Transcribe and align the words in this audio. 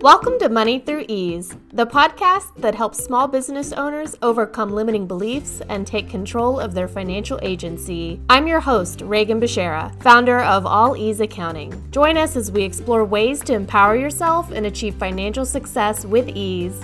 Welcome 0.00 0.38
to 0.38 0.48
Money 0.48 0.78
Through 0.78 1.06
Ease, 1.08 1.56
the 1.72 1.84
podcast 1.84 2.54
that 2.58 2.76
helps 2.76 3.02
small 3.02 3.26
business 3.26 3.72
owners 3.72 4.14
overcome 4.22 4.70
limiting 4.70 5.08
beliefs 5.08 5.60
and 5.68 5.84
take 5.84 6.08
control 6.08 6.60
of 6.60 6.72
their 6.72 6.86
financial 6.86 7.36
agency. 7.42 8.20
I'm 8.30 8.46
your 8.46 8.60
host, 8.60 9.00
Regan 9.00 9.40
Bashara, 9.40 10.00
founder 10.00 10.38
of 10.38 10.64
All 10.66 10.96
Ease 10.96 11.18
Accounting. 11.18 11.90
Join 11.90 12.16
us 12.16 12.36
as 12.36 12.52
we 12.52 12.62
explore 12.62 13.04
ways 13.04 13.40
to 13.40 13.54
empower 13.54 13.96
yourself 13.96 14.52
and 14.52 14.66
achieve 14.66 14.94
financial 14.94 15.44
success 15.44 16.04
with 16.04 16.28
ease. 16.28 16.80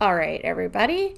All 0.00 0.14
right, 0.14 0.40
everybody, 0.44 1.16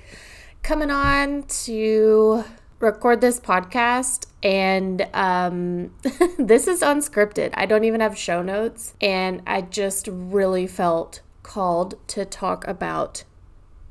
coming 0.62 0.90
on 0.90 1.42
to 1.42 2.44
record 2.80 3.20
this 3.20 3.40
podcast 3.40 4.26
and 4.42 5.06
um, 5.12 5.92
this 6.38 6.68
is 6.68 6.80
unscripted. 6.80 7.50
I 7.54 7.66
don't 7.66 7.84
even 7.84 8.00
have 8.00 8.16
show 8.16 8.42
notes, 8.42 8.94
and 9.00 9.42
I 9.46 9.62
just 9.62 10.08
really 10.10 10.66
felt 10.66 11.22
called 11.42 11.94
to 12.08 12.24
talk 12.24 12.66
about 12.66 13.24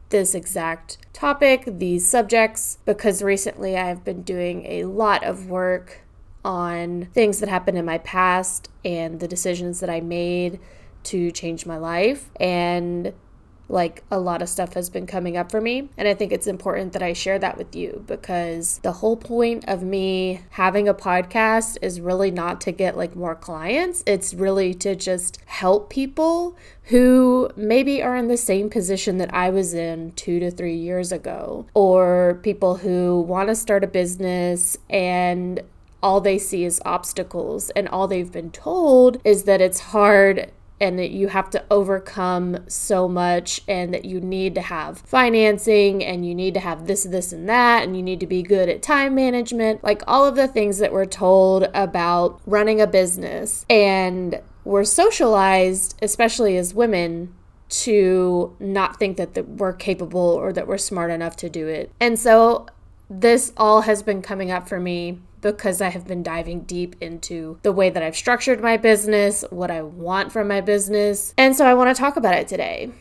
this 0.10 0.34
exact 0.34 0.98
topic, 1.12 1.64
these 1.66 2.08
subjects, 2.08 2.78
because 2.86 3.22
recently 3.22 3.76
I've 3.76 4.06
been 4.06 4.22
doing 4.22 4.66
a 4.66 4.86
lot 4.86 5.24
of 5.24 5.50
work 5.50 6.02
on 6.46 7.10
things 7.14 7.42
that 7.42 7.50
happened 7.50 7.78
in 7.78 7.84
my 7.84 7.98
past 7.98 8.70
and 8.86 9.20
the 9.20 9.28
decisions 9.28 9.82
that 9.82 9.90
I 9.90 10.00
made 10.00 10.62
to 11.04 11.32
change 11.32 11.66
my 11.66 11.78
life. 11.78 12.30
And 12.40 13.14
like 13.70 14.04
a 14.10 14.20
lot 14.20 14.42
of 14.42 14.50
stuff 14.50 14.74
has 14.74 14.90
been 14.90 15.06
coming 15.06 15.36
up 15.36 15.52
for 15.52 15.60
me. 15.60 15.90
And 15.98 16.08
I 16.08 16.14
think 16.14 16.32
it's 16.32 16.48
important 16.48 16.94
that 16.94 17.04
I 17.04 17.14
share 17.14 17.40
that 17.40 17.58
with 17.58 17.76
you 17.76 18.04
because 18.08 18.80
the 18.80 18.94
whole 18.94 19.18
point 19.18 19.66
of 19.68 19.84
me 19.84 20.42
having 20.52 20.88
a 20.88 20.94
podcast 20.94 21.78
is 21.82 22.00
really 22.00 22.32
not 22.32 22.62
to 22.62 22.72
get 22.72 22.98
like 22.98 23.16
more 23.16 23.36
clients, 23.36 24.04
it's 24.06 24.34
really 24.34 24.74
to 24.76 24.96
just 24.96 25.40
help 25.46 25.90
people 25.90 26.56
who 26.84 27.50
maybe 27.58 28.02
are 28.02 28.16
in 28.16 28.30
the 28.30 28.38
same 28.38 28.70
position 28.70 29.18
that 29.18 29.34
I 29.34 29.50
was 29.50 29.74
in 29.74 30.14
two 30.14 30.40
to 30.40 30.50
three 30.50 30.76
years 30.76 31.12
ago, 31.12 31.66
or 31.74 32.40
people 32.44 32.78
who 32.78 33.20
want 33.22 33.50
to 33.50 33.56
start 33.56 33.84
a 33.84 33.88
business 33.88 34.78
and 34.90 35.62
all 36.02 36.22
they 36.22 36.38
see 36.38 36.64
is 36.64 36.80
obstacles, 36.86 37.72
and 37.72 37.90
all 37.90 38.08
they've 38.08 38.32
been 38.32 38.52
told 38.52 39.20
is 39.26 39.44
that 39.44 39.60
it's 39.60 39.80
hard 39.80 40.52
and 40.80 41.00
that 41.00 41.12
you 41.12 41.28
have 41.28 41.50
to 41.50 41.64
overcome 41.72 42.58
so 42.68 43.08
much 43.08 43.62
and 43.68 43.94
that 43.94 44.06
you 44.06 44.22
need 44.22 44.56
to 44.56 44.62
have 44.62 45.00
financing 45.00 46.04
and 46.04 46.26
you 46.26 46.36
need 46.36 46.54
to 46.54 46.60
have 46.60 46.88
this 46.88 47.04
this 47.04 47.32
and 47.32 47.50
that 47.50 47.84
and 47.84 47.96
you 47.96 48.04
need 48.04 48.20
to 48.20 48.28
be 48.28 48.44
good 48.44 48.70
at 48.70 48.82
time 48.82 49.16
management 49.16 49.84
like 49.84 50.02
all 50.08 50.26
of 50.26 50.36
the 50.36 50.48
things 50.48 50.78
that 50.78 50.92
we're 50.92 51.06
told 51.06 51.64
about 51.74 52.40
running 52.46 52.80
a 52.82 52.88
business. 52.88 53.66
And 53.70 54.42
we're 54.64 54.84
socialized 54.84 55.98
especially 56.02 56.58
as 56.58 56.74
women 56.74 57.34
to 57.70 58.56
not 58.60 58.98
think 58.98 59.18
that, 59.18 59.34
that 59.34 59.48
we're 59.48 59.74
capable 59.74 60.20
or 60.20 60.54
that 60.54 60.68
we're 60.68 60.78
smart 60.78 61.12
enough 61.12 61.36
to 61.38 61.50
do 61.50 61.68
it. 61.68 61.92
And 62.00 62.18
so 62.18 62.68
this 63.10 63.54
all 63.58 63.82
has 63.82 64.04
been 64.04 64.22
coming 64.22 64.52
up 64.52 64.68
for 64.68 64.80
me 64.80 65.20
because 65.42 65.82
I 65.82 65.90
have 65.90 66.08
been 66.08 66.24
diving 66.24 66.62
deep 66.62 66.96
into 67.02 67.60
the 67.64 67.72
way 67.72 67.90
that 67.90 68.04
I've 68.04 68.16
structured 68.16 68.62
my 68.62 68.78
business, 68.78 69.44
what 69.50 69.72
I 69.72 69.82
want 69.82 70.32
from 70.32 70.48
my 70.48 70.62
business. 70.62 71.34
And 71.38 71.56
so 71.56 71.66
I 71.66 71.74
want 71.74 71.96
to 71.96 72.00
talk 72.00 72.18
about 72.18 72.36
it 72.36 72.48
today. 72.48 72.92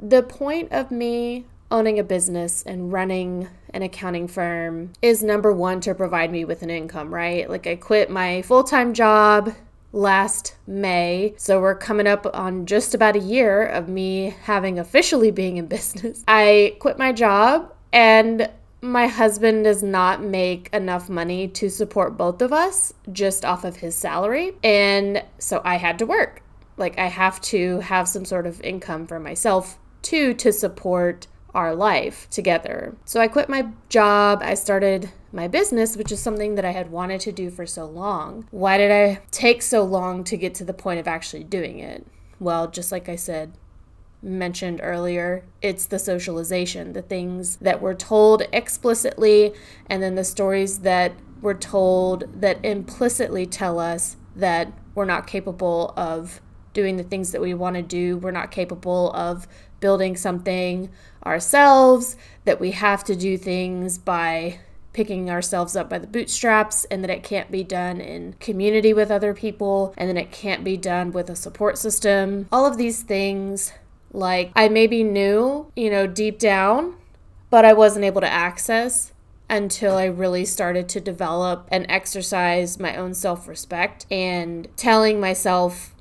The 0.00 0.22
point 0.22 0.72
of 0.72 0.90
me 0.90 1.46
owning 1.70 1.98
a 1.98 2.04
business 2.04 2.62
and 2.62 2.92
running 2.92 3.48
an 3.74 3.82
accounting 3.82 4.28
firm 4.28 4.92
is 5.02 5.22
number 5.22 5.52
one 5.52 5.80
to 5.82 5.94
provide 5.94 6.30
me 6.30 6.44
with 6.44 6.62
an 6.62 6.70
income, 6.70 7.12
right? 7.12 7.48
Like 7.48 7.66
I 7.66 7.76
quit 7.76 8.10
my 8.10 8.42
full 8.42 8.64
time 8.64 8.94
job 8.94 9.54
last 9.92 10.56
May. 10.66 11.34
So 11.36 11.60
we're 11.60 11.74
coming 11.74 12.06
up 12.06 12.26
on 12.34 12.66
just 12.66 12.94
about 12.94 13.16
a 13.16 13.20
year 13.20 13.66
of 13.66 13.88
me 13.88 14.34
having 14.42 14.78
officially 14.78 15.30
being 15.30 15.56
in 15.56 15.66
business. 15.68 16.24
I 16.26 16.76
quit 16.78 16.98
my 16.98 17.12
job 17.12 17.74
and 17.92 18.50
my 18.80 19.06
husband 19.06 19.64
does 19.64 19.82
not 19.82 20.22
make 20.22 20.68
enough 20.72 21.08
money 21.08 21.48
to 21.48 21.68
support 21.68 22.16
both 22.16 22.40
of 22.40 22.52
us 22.52 22.92
just 23.12 23.44
off 23.44 23.64
of 23.64 23.76
his 23.76 23.94
salary. 23.94 24.52
And 24.62 25.24
so 25.38 25.60
I 25.64 25.76
had 25.76 25.98
to 25.98 26.06
work. 26.06 26.42
Like, 26.76 26.98
I 26.98 27.06
have 27.06 27.40
to 27.42 27.80
have 27.80 28.06
some 28.06 28.24
sort 28.24 28.46
of 28.46 28.60
income 28.60 29.06
for 29.06 29.18
myself 29.18 29.78
too 30.02 30.32
to 30.34 30.52
support 30.52 31.26
our 31.54 31.74
life 31.74 32.28
together. 32.30 32.94
So 33.04 33.20
I 33.20 33.26
quit 33.26 33.48
my 33.48 33.68
job. 33.88 34.40
I 34.42 34.54
started 34.54 35.10
my 35.32 35.48
business, 35.48 35.96
which 35.96 36.12
is 36.12 36.20
something 36.20 36.54
that 36.54 36.64
I 36.64 36.70
had 36.70 36.90
wanted 36.90 37.20
to 37.22 37.32
do 37.32 37.50
for 37.50 37.66
so 37.66 37.84
long. 37.84 38.46
Why 38.50 38.78
did 38.78 38.92
I 38.92 39.22
take 39.30 39.62
so 39.62 39.82
long 39.82 40.22
to 40.24 40.36
get 40.36 40.54
to 40.56 40.64
the 40.64 40.72
point 40.72 41.00
of 41.00 41.08
actually 41.08 41.44
doing 41.44 41.80
it? 41.80 42.06
Well, 42.38 42.68
just 42.68 42.92
like 42.92 43.08
I 43.08 43.16
said, 43.16 43.52
mentioned 44.22 44.80
earlier. 44.82 45.44
It's 45.62 45.86
the 45.86 45.98
socialization, 45.98 46.92
the 46.92 47.02
things 47.02 47.56
that 47.56 47.80
were 47.80 47.94
told 47.94 48.42
explicitly, 48.52 49.52
and 49.86 50.02
then 50.02 50.14
the 50.14 50.24
stories 50.24 50.80
that 50.80 51.12
were 51.40 51.54
told 51.54 52.24
that 52.40 52.64
implicitly 52.64 53.46
tell 53.46 53.78
us 53.78 54.16
that 54.34 54.72
we're 54.94 55.04
not 55.04 55.26
capable 55.26 55.94
of 55.96 56.40
doing 56.72 56.96
the 56.96 57.02
things 57.02 57.32
that 57.32 57.40
we 57.40 57.54
want 57.54 57.76
to 57.76 57.82
do. 57.82 58.16
We're 58.18 58.30
not 58.30 58.50
capable 58.50 59.12
of 59.12 59.46
building 59.80 60.16
something 60.16 60.90
ourselves, 61.24 62.16
that 62.44 62.60
we 62.60 62.72
have 62.72 63.04
to 63.04 63.14
do 63.14 63.36
things 63.36 63.98
by 63.98 64.60
picking 64.92 65.30
ourselves 65.30 65.76
up 65.76 65.88
by 65.88 65.98
the 65.98 66.06
bootstraps 66.06 66.84
and 66.86 67.04
that 67.04 67.10
it 67.10 67.22
can't 67.22 67.50
be 67.52 67.62
done 67.62 68.00
in 68.00 68.32
community 68.40 68.92
with 68.92 69.10
other 69.10 69.32
people 69.32 69.94
and 69.96 70.08
then 70.08 70.16
it 70.16 70.32
can't 70.32 70.64
be 70.64 70.76
done 70.76 71.12
with 71.12 71.30
a 71.30 71.36
support 71.36 71.78
system. 71.78 72.48
All 72.50 72.66
of 72.66 72.76
these 72.76 73.02
things 73.02 73.72
like 74.12 74.52
I 74.54 74.68
maybe 74.68 75.02
knew, 75.04 75.70
you 75.76 75.90
know, 75.90 76.06
deep 76.06 76.38
down, 76.38 76.94
but 77.50 77.64
I 77.64 77.72
wasn't 77.72 78.04
able 78.04 78.20
to 78.20 78.30
access 78.30 79.12
until 79.50 79.96
I 79.96 80.04
really 80.04 80.44
started 80.44 80.88
to 80.90 81.00
develop 81.00 81.68
and 81.70 81.86
exercise 81.88 82.78
my 82.78 82.96
own 82.96 83.14
self 83.14 83.48
respect 83.48 84.06
and 84.10 84.68
telling 84.76 85.20
myself 85.20 85.94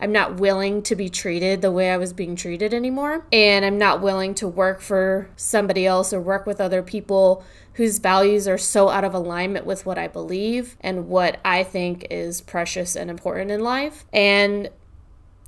I'm 0.00 0.12
not 0.12 0.40
willing 0.40 0.82
to 0.84 0.96
be 0.96 1.10
treated 1.10 1.60
the 1.60 1.70
way 1.70 1.90
I 1.90 1.98
was 1.98 2.14
being 2.14 2.34
treated 2.34 2.72
anymore. 2.72 3.26
And 3.30 3.64
I'm 3.64 3.76
not 3.76 4.00
willing 4.00 4.34
to 4.36 4.48
work 4.48 4.80
for 4.80 5.28
somebody 5.36 5.84
else 5.84 6.12
or 6.14 6.20
work 6.20 6.46
with 6.46 6.60
other 6.60 6.82
people 6.82 7.44
whose 7.74 7.98
values 7.98 8.48
are 8.48 8.58
so 8.58 8.88
out 8.88 9.04
of 9.04 9.14
alignment 9.14 9.66
with 9.66 9.84
what 9.84 9.98
I 9.98 10.08
believe 10.08 10.76
and 10.80 11.08
what 11.08 11.38
I 11.44 11.62
think 11.64 12.06
is 12.10 12.40
precious 12.40 12.96
and 12.96 13.10
important 13.10 13.50
in 13.50 13.60
life. 13.60 14.06
And 14.12 14.70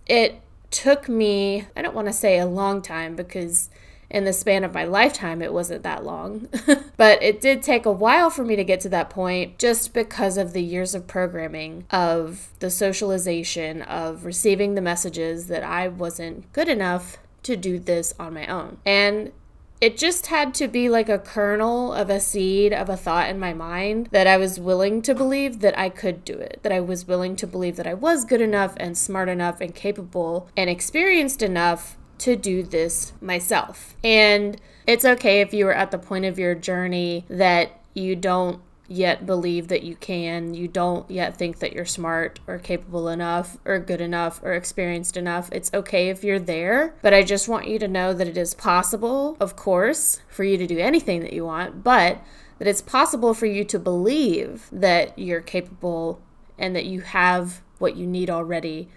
it 0.07 0.42
took 0.73 1.09
me, 1.09 1.67
I 1.77 1.83
don't 1.83 1.95
want 1.95 2.09
to 2.09 2.13
say 2.13 2.39
a 2.39 2.47
long 2.47 2.83
time 2.83 3.15
because 3.15 3.71
in 4.11 4.25
the 4.25 4.33
span 4.33 4.63
of 4.63 4.75
my 4.75 4.85
lifetime, 4.85 5.41
it 5.41 5.53
wasn't 5.53 5.83
that 5.85 6.05
long. 6.05 6.49
but 6.97 7.23
it 7.23 7.41
did 7.41 7.63
take 7.63 7.87
a 7.87 7.93
while 7.93 8.29
for 8.29 8.45
me 8.45 8.57
to 8.57 8.65
get 8.65 8.81
to 8.81 8.89
that 8.91 9.09
point 9.09 9.59
just 9.59 9.95
because 9.95 10.37
of 10.37 10.53
the 10.53 10.63
years 10.63 10.95
of 10.95 11.07
programming, 11.07 11.85
of 11.91 12.49
the 12.59 12.71
socialization, 12.71 13.83
of 13.83 14.25
receiving 14.25 14.75
the 14.75 14.83
messages 14.83 15.47
that 15.47 15.63
I 15.63 15.89
wasn't 15.89 16.53
good 16.53 16.69
enough 16.69 17.17
to 17.45 17.57
do 17.57 17.79
this 17.79 18.15
on 18.19 18.35
my 18.35 18.47
own. 18.47 18.79
And 18.85 19.33
it 19.83 19.99
just 19.99 20.29
had 20.29 20.55
to 20.55 20.69
be 20.69 20.89
like 20.89 21.09
a 21.09 21.19
kernel 21.19 21.93
of 21.93 22.09
a 22.09 22.21
seed 22.21 22.73
of 22.73 22.89
a 22.89 22.97
thought 22.97 23.29
in 23.29 23.37
my 23.37 23.53
mind 23.53 24.09
that 24.13 24.29
I 24.29 24.37
was 24.37 24.61
willing 24.61 25.03
to 25.03 25.13
believe 25.13 25.59
that 25.59 25.77
I 25.77 25.89
could 25.89 26.25
do 26.25 26.35
it, 26.35 26.61
that 26.63 26.71
I 26.71 26.79
was 26.79 27.09
willing 27.09 27.35
to 27.35 27.49
believe 27.49 27.75
that 27.75 27.87
I 27.89 27.95
was 27.95 28.25
good 28.25 28.41
enough 28.41 28.75
and 28.77 28.97
smart 28.97 29.29
enough 29.29 29.61
and 29.61 29.75
capable 29.75 30.49
and 30.57 30.71
experienced 30.71 31.43
enough 31.43 31.97
to 32.19 32.37
do 32.37 32.63
this 32.63 33.13
myself. 33.21 33.97
And 34.05 34.57
it's 34.87 35.05
okay 35.05 35.41
if 35.41 35.53
you 35.53 35.67
are 35.67 35.75
at 35.75 35.91
the 35.91 35.99
point 35.99 36.27
of 36.27 36.39
your 36.39 36.55
journey 36.55 37.25
that 37.29 37.81
you 37.93 38.15
don't 38.15 38.61
yet 38.89 39.27
believe 39.27 39.69
that 39.69 39.83
you 39.83 39.97
can. 39.97 40.55
You 40.55 40.69
don't 40.69 41.11
yet 41.11 41.37
think 41.37 41.59
that 41.61 41.73
you're 41.73 41.85
smart 41.85 42.41
or 42.47 42.59
capable 42.59 43.09
enough 43.09 43.57
or 43.65 43.79
good 43.79 44.01
enough 44.01 44.41
or 44.43 44.53
experienced 44.53 45.17
enough. 45.17 45.49
It's 45.53 45.73
okay 45.73 46.09
if 46.09 46.25
you're 46.25 46.39
there, 46.39 46.95
but 47.03 47.15
I 47.15 47.23
just 47.23 47.49
want 47.49 47.69
you 47.69 47.79
to 47.79 47.89
know 47.89 48.13
that 48.13 48.29
it 48.29 48.37
is 48.37 48.55
possible, 48.55 49.37
of 49.41 49.57
course, 49.57 50.21
for 50.29 50.45
you 50.45 50.59
to 50.59 50.67
do 50.67 50.79
anything 50.79 51.21
that 51.21 51.33
you 51.33 51.45
want, 51.45 51.83
but 51.83 52.23
that 52.59 52.69
it's 52.69 52.83
possible 52.83 53.35
for 53.35 53.47
you 53.47 53.65
to 53.65 53.79
believe 53.79 54.69
that 54.71 55.19
you're 55.19 55.41
capable 55.41 56.21
and 56.59 56.77
that 56.77 56.85
you 56.85 57.01
have 57.01 57.63
what 57.79 57.97
you 57.97 58.07
need 58.07 58.31
already 58.31 58.89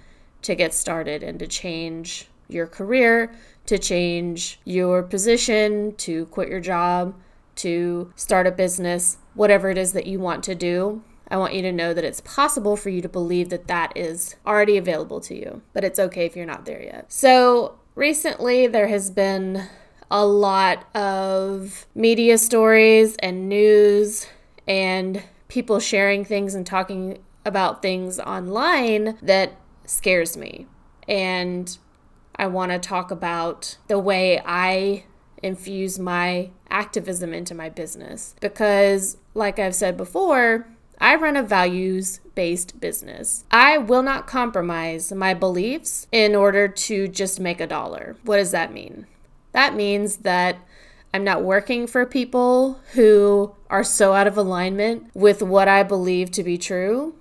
to 0.42 0.56
get 0.56 0.74
started 0.74 1.24
and 1.24 1.40
to 1.40 1.48
change 1.48 2.28
your 2.48 2.68
career, 2.68 3.34
to 3.66 3.80
change 3.80 4.60
your 4.66 5.02
position, 5.02 5.96
to 5.96 6.26
quit 6.28 6.50
your 6.50 6.60
job, 6.60 7.16
to 7.56 8.12
start 8.16 8.48
a 8.48 8.52
business, 8.52 9.18
whatever 9.34 9.70
it 9.70 9.78
is 9.78 9.94
that 9.94 10.08
you 10.08 10.20
want 10.20 10.44
to 10.46 10.56
do. 10.56 11.04
I 11.28 11.38
want 11.38 11.54
you 11.54 11.62
to 11.64 11.72
know 11.72 11.94
that 11.94 12.04
it's 12.04 12.22
possible 12.22 12.78
for 12.78 12.90
you 12.90 13.02
to 13.02 13.10
believe 13.10 13.50
that 13.50 13.68
that 13.68 13.94
is 13.96 14.36
already 14.46 14.78
available 14.78 15.20
to 15.22 15.36
you, 15.36 15.64
but 15.74 15.84
it's 15.84 16.00
okay 16.00 16.26
if 16.26 16.36
you're 16.36 16.46
not 16.46 16.66
there 16.66 16.82
yet. 16.82 17.12
So, 17.12 17.80
recently 17.96 18.68
there 18.68 18.88
has 18.88 19.10
been 19.10 19.68
a 20.12 20.26
lot 20.26 20.88
of 20.96 21.88
media 21.96 22.38
stories 22.38 23.16
and 23.20 23.50
news 23.50 24.28
and 24.68 25.24
people 25.48 25.80
sharing 25.80 26.24
things 26.24 26.54
and 26.54 26.66
talking 26.66 27.18
about 27.44 27.82
things 27.82 28.20
online 28.20 29.18
that 29.22 29.54
scares 29.86 30.36
me. 30.36 30.68
And 31.08 31.78
I 32.36 32.48
want 32.48 32.72
to 32.72 32.80
talk 32.80 33.12
about 33.12 33.78
the 33.88 34.00
way 34.00 34.42
I 34.46 35.06
infuse 35.42 36.00
my 36.00 36.50
activism 36.70 37.34
into 37.34 37.56
my 37.56 37.70
business. 37.70 38.36
Because, 38.40 39.18
like 39.34 39.60
I've 39.60 39.76
said 39.76 39.98
before, 39.98 40.68
I 41.00 41.16
run 41.16 41.36
a 41.36 41.44
values 41.44 42.20
based 42.36 42.80
business. 42.80 43.44
I 43.52 43.78
will 43.78 44.04
not 44.04 44.28
compromise 44.28 45.12
my 45.12 45.34
beliefs 45.34 46.08
in 46.12 46.36
order 46.36 46.68
to 46.68 47.08
just 47.08 47.40
make 47.40 47.60
a 47.60 47.68
dollar. 47.68 48.16
What 48.24 48.38
does 48.38 48.52
that 48.52 48.74
mean? 48.74 49.06
That 49.52 49.76
means 49.76 50.18
that 50.18 50.58
I'm 51.14 51.24
not 51.24 51.44
working 51.44 51.88
for 51.88 52.06
people 52.06 52.80
who 52.94 53.56
are 53.70 53.84
so 53.84 54.14
out 54.14 54.28
of 54.28 54.38
alignment 54.38 55.10
with 55.14 55.42
what 55.42 55.68
I 55.68 55.84
believe 55.84 56.30
to 56.32 56.44
be 56.44 56.58
true, 56.58 57.16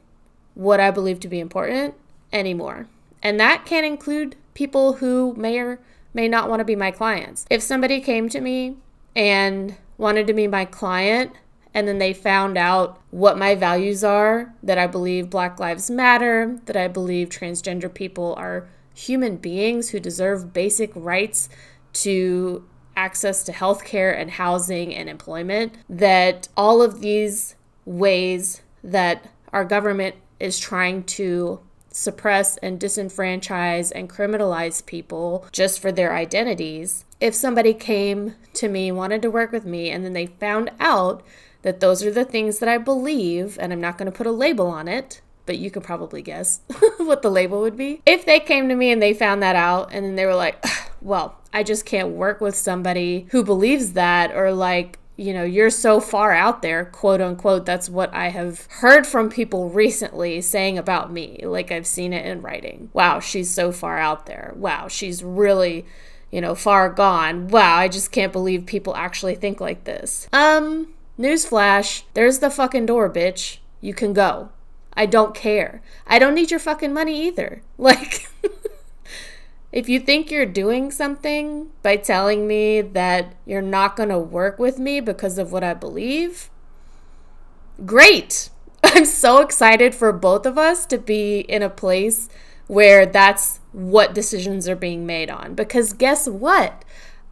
what 0.54 0.80
I 0.80 0.90
believe 0.90 1.20
to 1.20 1.28
be 1.28 1.38
important 1.38 1.94
anymore. 2.32 2.88
And 3.22 3.38
that 3.38 3.64
can 3.64 3.84
include 3.84 4.36
people 4.52 4.94
who 4.94 5.34
may 5.36 5.58
or 5.58 5.78
may 6.12 6.28
not 6.28 6.48
want 6.48 6.60
to 6.60 6.64
be 6.64 6.76
my 6.76 6.90
clients. 6.90 7.46
If 7.48 7.62
somebody 7.62 8.00
came 8.00 8.28
to 8.30 8.40
me 8.40 8.76
and 9.14 9.76
wanted 9.96 10.26
to 10.26 10.32
be 10.32 10.46
my 10.46 10.64
client 10.64 11.32
and 11.74 11.88
then 11.88 11.98
they 11.98 12.12
found 12.12 12.56
out 12.56 13.00
what 13.10 13.36
my 13.36 13.56
values 13.56 14.04
are 14.04 14.54
that 14.62 14.78
I 14.78 14.86
believe 14.86 15.28
Black 15.28 15.58
Lives 15.58 15.90
Matter, 15.90 16.60
that 16.66 16.76
I 16.76 16.86
believe 16.86 17.28
transgender 17.28 17.92
people 17.92 18.34
are 18.38 18.68
human 18.94 19.36
beings 19.36 19.90
who 19.90 19.98
deserve 19.98 20.52
basic 20.52 20.92
rights 20.94 21.48
to 21.94 22.64
access 22.96 23.42
to 23.42 23.52
healthcare 23.52 24.16
and 24.16 24.30
housing 24.30 24.94
and 24.94 25.08
employment, 25.08 25.74
that 25.88 26.48
all 26.56 26.80
of 26.80 27.00
these 27.00 27.56
ways 27.84 28.62
that 28.84 29.28
our 29.52 29.64
government 29.64 30.14
is 30.38 30.60
trying 30.60 31.02
to 31.02 31.58
suppress 31.94 32.56
and 32.56 32.80
disenfranchise 32.80 33.92
and 33.94 34.10
criminalize 34.10 34.84
people 34.84 35.46
just 35.52 35.80
for 35.80 35.92
their 35.92 36.14
identities. 36.14 37.04
If 37.20 37.34
somebody 37.34 37.72
came 37.72 38.34
to 38.54 38.68
me, 38.68 38.90
wanted 38.90 39.22
to 39.22 39.30
work 39.30 39.52
with 39.52 39.64
me, 39.64 39.90
and 39.90 40.04
then 40.04 40.12
they 40.12 40.26
found 40.26 40.70
out 40.80 41.22
that 41.62 41.80
those 41.80 42.04
are 42.04 42.10
the 42.10 42.24
things 42.24 42.58
that 42.58 42.68
I 42.68 42.78
believe, 42.78 43.58
and 43.60 43.72
I'm 43.72 43.80
not 43.80 43.96
going 43.96 44.10
to 44.10 44.16
put 44.16 44.26
a 44.26 44.32
label 44.32 44.66
on 44.66 44.88
it, 44.88 45.22
but 45.46 45.56
you 45.56 45.70
could 45.70 45.84
probably 45.84 46.20
guess 46.20 46.60
what 46.98 47.22
the 47.22 47.30
label 47.30 47.60
would 47.60 47.76
be. 47.76 48.02
If 48.04 48.26
they 48.26 48.40
came 48.40 48.68
to 48.68 48.74
me 48.74 48.90
and 48.90 49.00
they 49.00 49.14
found 49.14 49.42
that 49.42 49.56
out, 49.56 49.90
and 49.92 50.04
then 50.04 50.16
they 50.16 50.26
were 50.26 50.34
like, 50.34 50.62
well, 51.00 51.38
I 51.52 51.62
just 51.62 51.86
can't 51.86 52.10
work 52.10 52.40
with 52.40 52.56
somebody 52.56 53.26
who 53.30 53.44
believes 53.44 53.92
that, 53.92 54.34
or 54.34 54.52
like, 54.52 54.98
you 55.16 55.32
know, 55.32 55.44
you're 55.44 55.70
so 55.70 56.00
far 56.00 56.32
out 56.32 56.62
there, 56.62 56.84
quote 56.86 57.20
unquote. 57.20 57.64
That's 57.66 57.88
what 57.88 58.12
I 58.12 58.28
have 58.28 58.66
heard 58.66 59.06
from 59.06 59.30
people 59.30 59.70
recently 59.70 60.40
saying 60.40 60.76
about 60.76 61.12
me. 61.12 61.40
Like 61.42 61.70
I've 61.70 61.86
seen 61.86 62.12
it 62.12 62.26
in 62.26 62.42
writing. 62.42 62.90
Wow, 62.92 63.20
she's 63.20 63.50
so 63.50 63.70
far 63.70 63.98
out 63.98 64.26
there. 64.26 64.52
Wow, 64.56 64.88
she's 64.88 65.22
really, 65.22 65.86
you 66.32 66.40
know, 66.40 66.54
far 66.54 66.90
gone. 66.90 67.48
Wow, 67.48 67.76
I 67.76 67.88
just 67.88 68.10
can't 68.10 68.32
believe 68.32 68.66
people 68.66 68.96
actually 68.96 69.36
think 69.36 69.60
like 69.60 69.84
this. 69.84 70.28
Um, 70.32 70.88
newsflash, 71.18 72.02
there's 72.14 72.40
the 72.40 72.50
fucking 72.50 72.86
door, 72.86 73.08
bitch. 73.08 73.58
You 73.80 73.94
can 73.94 74.14
go. 74.14 74.50
I 74.96 75.06
don't 75.06 75.34
care. 75.34 75.82
I 76.06 76.18
don't 76.18 76.34
need 76.34 76.50
your 76.50 76.60
fucking 76.60 76.92
money 76.92 77.26
either. 77.26 77.62
Like, 77.76 78.30
if 79.74 79.88
you 79.88 79.98
think 79.98 80.30
you're 80.30 80.46
doing 80.46 80.92
something 80.92 81.68
by 81.82 81.96
telling 81.96 82.46
me 82.46 82.80
that 82.80 83.34
you're 83.44 83.60
not 83.60 83.96
going 83.96 84.08
to 84.08 84.18
work 84.20 84.56
with 84.56 84.78
me 84.78 85.00
because 85.00 85.36
of 85.36 85.50
what 85.50 85.64
I 85.64 85.74
believe, 85.74 86.48
great. 87.84 88.50
I'm 88.84 89.04
so 89.04 89.40
excited 89.40 89.92
for 89.92 90.12
both 90.12 90.46
of 90.46 90.56
us 90.56 90.86
to 90.86 90.96
be 90.96 91.40
in 91.40 91.60
a 91.60 91.68
place 91.68 92.28
where 92.68 93.04
that's 93.04 93.58
what 93.72 94.14
decisions 94.14 94.68
are 94.68 94.76
being 94.76 95.06
made 95.06 95.28
on. 95.28 95.56
Because 95.56 95.92
guess 95.92 96.28
what? 96.28 96.84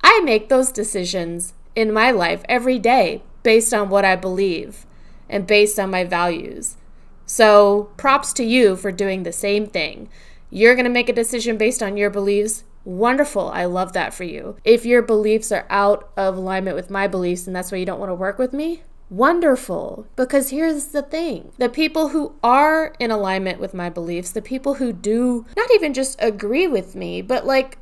I 0.02 0.20
make 0.24 0.48
those 0.48 0.72
decisions 0.72 1.54
in 1.76 1.92
my 1.92 2.10
life 2.10 2.42
every 2.48 2.80
day 2.80 3.22
based 3.44 3.72
on 3.72 3.88
what 3.88 4.04
I 4.04 4.16
believe 4.16 4.84
and 5.30 5.46
based 5.46 5.78
on 5.78 5.92
my 5.92 6.02
values. 6.02 6.76
So, 7.24 7.92
props 7.96 8.32
to 8.32 8.44
you 8.44 8.74
for 8.74 8.90
doing 8.90 9.22
the 9.22 9.32
same 9.32 9.68
thing. 9.68 10.08
You're 10.54 10.74
going 10.74 10.84
to 10.84 10.90
make 10.90 11.08
a 11.08 11.14
decision 11.14 11.56
based 11.56 11.82
on 11.82 11.96
your 11.96 12.10
beliefs. 12.10 12.64
Wonderful. 12.84 13.48
I 13.48 13.64
love 13.64 13.94
that 13.94 14.12
for 14.12 14.24
you. 14.24 14.56
If 14.64 14.84
your 14.84 15.00
beliefs 15.00 15.50
are 15.50 15.66
out 15.70 16.10
of 16.14 16.36
alignment 16.36 16.76
with 16.76 16.90
my 16.90 17.08
beliefs 17.08 17.46
and 17.46 17.56
that's 17.56 17.72
why 17.72 17.78
you 17.78 17.86
don't 17.86 17.98
want 17.98 18.10
to 18.10 18.14
work 18.14 18.38
with 18.38 18.52
me, 18.52 18.82
wonderful. 19.08 20.06
Because 20.14 20.50
here's 20.50 20.88
the 20.88 21.00
thing 21.00 21.52
the 21.56 21.70
people 21.70 22.08
who 22.08 22.34
are 22.42 22.94
in 22.98 23.10
alignment 23.10 23.60
with 23.60 23.72
my 23.72 23.88
beliefs, 23.88 24.30
the 24.30 24.42
people 24.42 24.74
who 24.74 24.92
do 24.92 25.46
not 25.56 25.70
even 25.72 25.94
just 25.94 26.16
agree 26.20 26.66
with 26.66 26.94
me, 26.94 27.22
but 27.22 27.46
like 27.46 27.78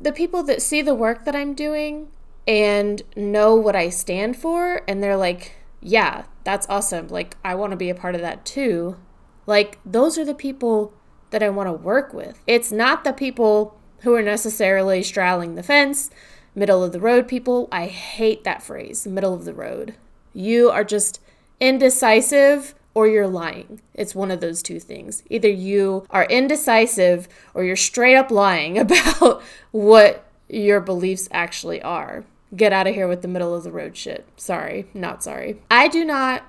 the 0.00 0.12
people 0.12 0.44
that 0.44 0.62
see 0.62 0.80
the 0.80 0.94
work 0.94 1.24
that 1.24 1.34
I'm 1.34 1.54
doing 1.54 2.06
and 2.46 3.02
know 3.16 3.56
what 3.56 3.74
I 3.74 3.88
stand 3.88 4.36
for, 4.36 4.82
and 4.86 5.02
they're 5.02 5.16
like, 5.16 5.56
yeah, 5.80 6.26
that's 6.44 6.68
awesome. 6.68 7.08
Like, 7.08 7.36
I 7.44 7.56
want 7.56 7.72
to 7.72 7.76
be 7.76 7.90
a 7.90 7.96
part 7.96 8.14
of 8.14 8.20
that 8.20 8.46
too. 8.46 8.96
Like, 9.44 9.78
those 9.84 10.16
are 10.18 10.24
the 10.24 10.34
people 10.34 10.94
that 11.30 11.42
I 11.42 11.48
want 11.48 11.68
to 11.68 11.72
work 11.72 12.12
with. 12.12 12.40
It's 12.46 12.72
not 12.72 13.04
the 13.04 13.12
people 13.12 13.78
who 14.00 14.14
are 14.14 14.22
necessarily 14.22 15.02
straddling 15.02 15.54
the 15.54 15.62
fence, 15.62 16.10
middle 16.54 16.82
of 16.82 16.92
the 16.92 17.00
road 17.00 17.28
people. 17.28 17.68
I 17.70 17.86
hate 17.86 18.44
that 18.44 18.62
phrase, 18.62 19.06
middle 19.06 19.34
of 19.34 19.44
the 19.44 19.54
road. 19.54 19.94
You 20.32 20.70
are 20.70 20.84
just 20.84 21.20
indecisive 21.60 22.74
or 22.94 23.06
you're 23.06 23.28
lying. 23.28 23.80
It's 23.94 24.14
one 24.14 24.30
of 24.30 24.40
those 24.40 24.62
two 24.62 24.80
things. 24.80 25.22
Either 25.30 25.48
you 25.48 26.04
are 26.10 26.24
indecisive 26.24 27.28
or 27.54 27.64
you're 27.64 27.76
straight 27.76 28.16
up 28.16 28.30
lying 28.30 28.78
about 28.78 29.42
what 29.70 30.24
your 30.48 30.80
beliefs 30.80 31.28
actually 31.30 31.82
are. 31.82 32.24
Get 32.56 32.72
out 32.72 32.86
of 32.86 32.94
here 32.94 33.06
with 33.06 33.22
the 33.22 33.28
middle 33.28 33.54
of 33.54 33.62
the 33.62 33.72
road 33.72 33.96
shit. 33.96 34.26
Sorry, 34.36 34.86
not 34.94 35.22
sorry. 35.22 35.60
I 35.70 35.88
do 35.88 36.04
not 36.04 36.44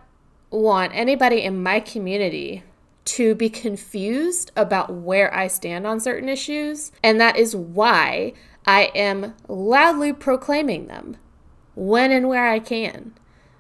want 0.50 0.96
anybody 0.96 1.42
in 1.42 1.62
my 1.62 1.80
community 1.80 2.64
to 3.10 3.34
be 3.34 3.50
confused 3.50 4.52
about 4.56 4.94
where 4.94 5.34
I 5.34 5.48
stand 5.48 5.88
on 5.88 6.00
certain 6.00 6.30
issues, 6.30 6.92
and 7.04 7.20
that 7.20 7.38
is 7.38 7.56
why 7.56 8.34
I 8.66 8.92
am 8.94 9.34
loudly 9.48 10.14
proclaiming 10.14 10.88
them 10.88 11.18
when 11.76 12.12
and 12.12 12.30
where 12.30 12.48
I 12.48 12.60
can. 12.60 13.14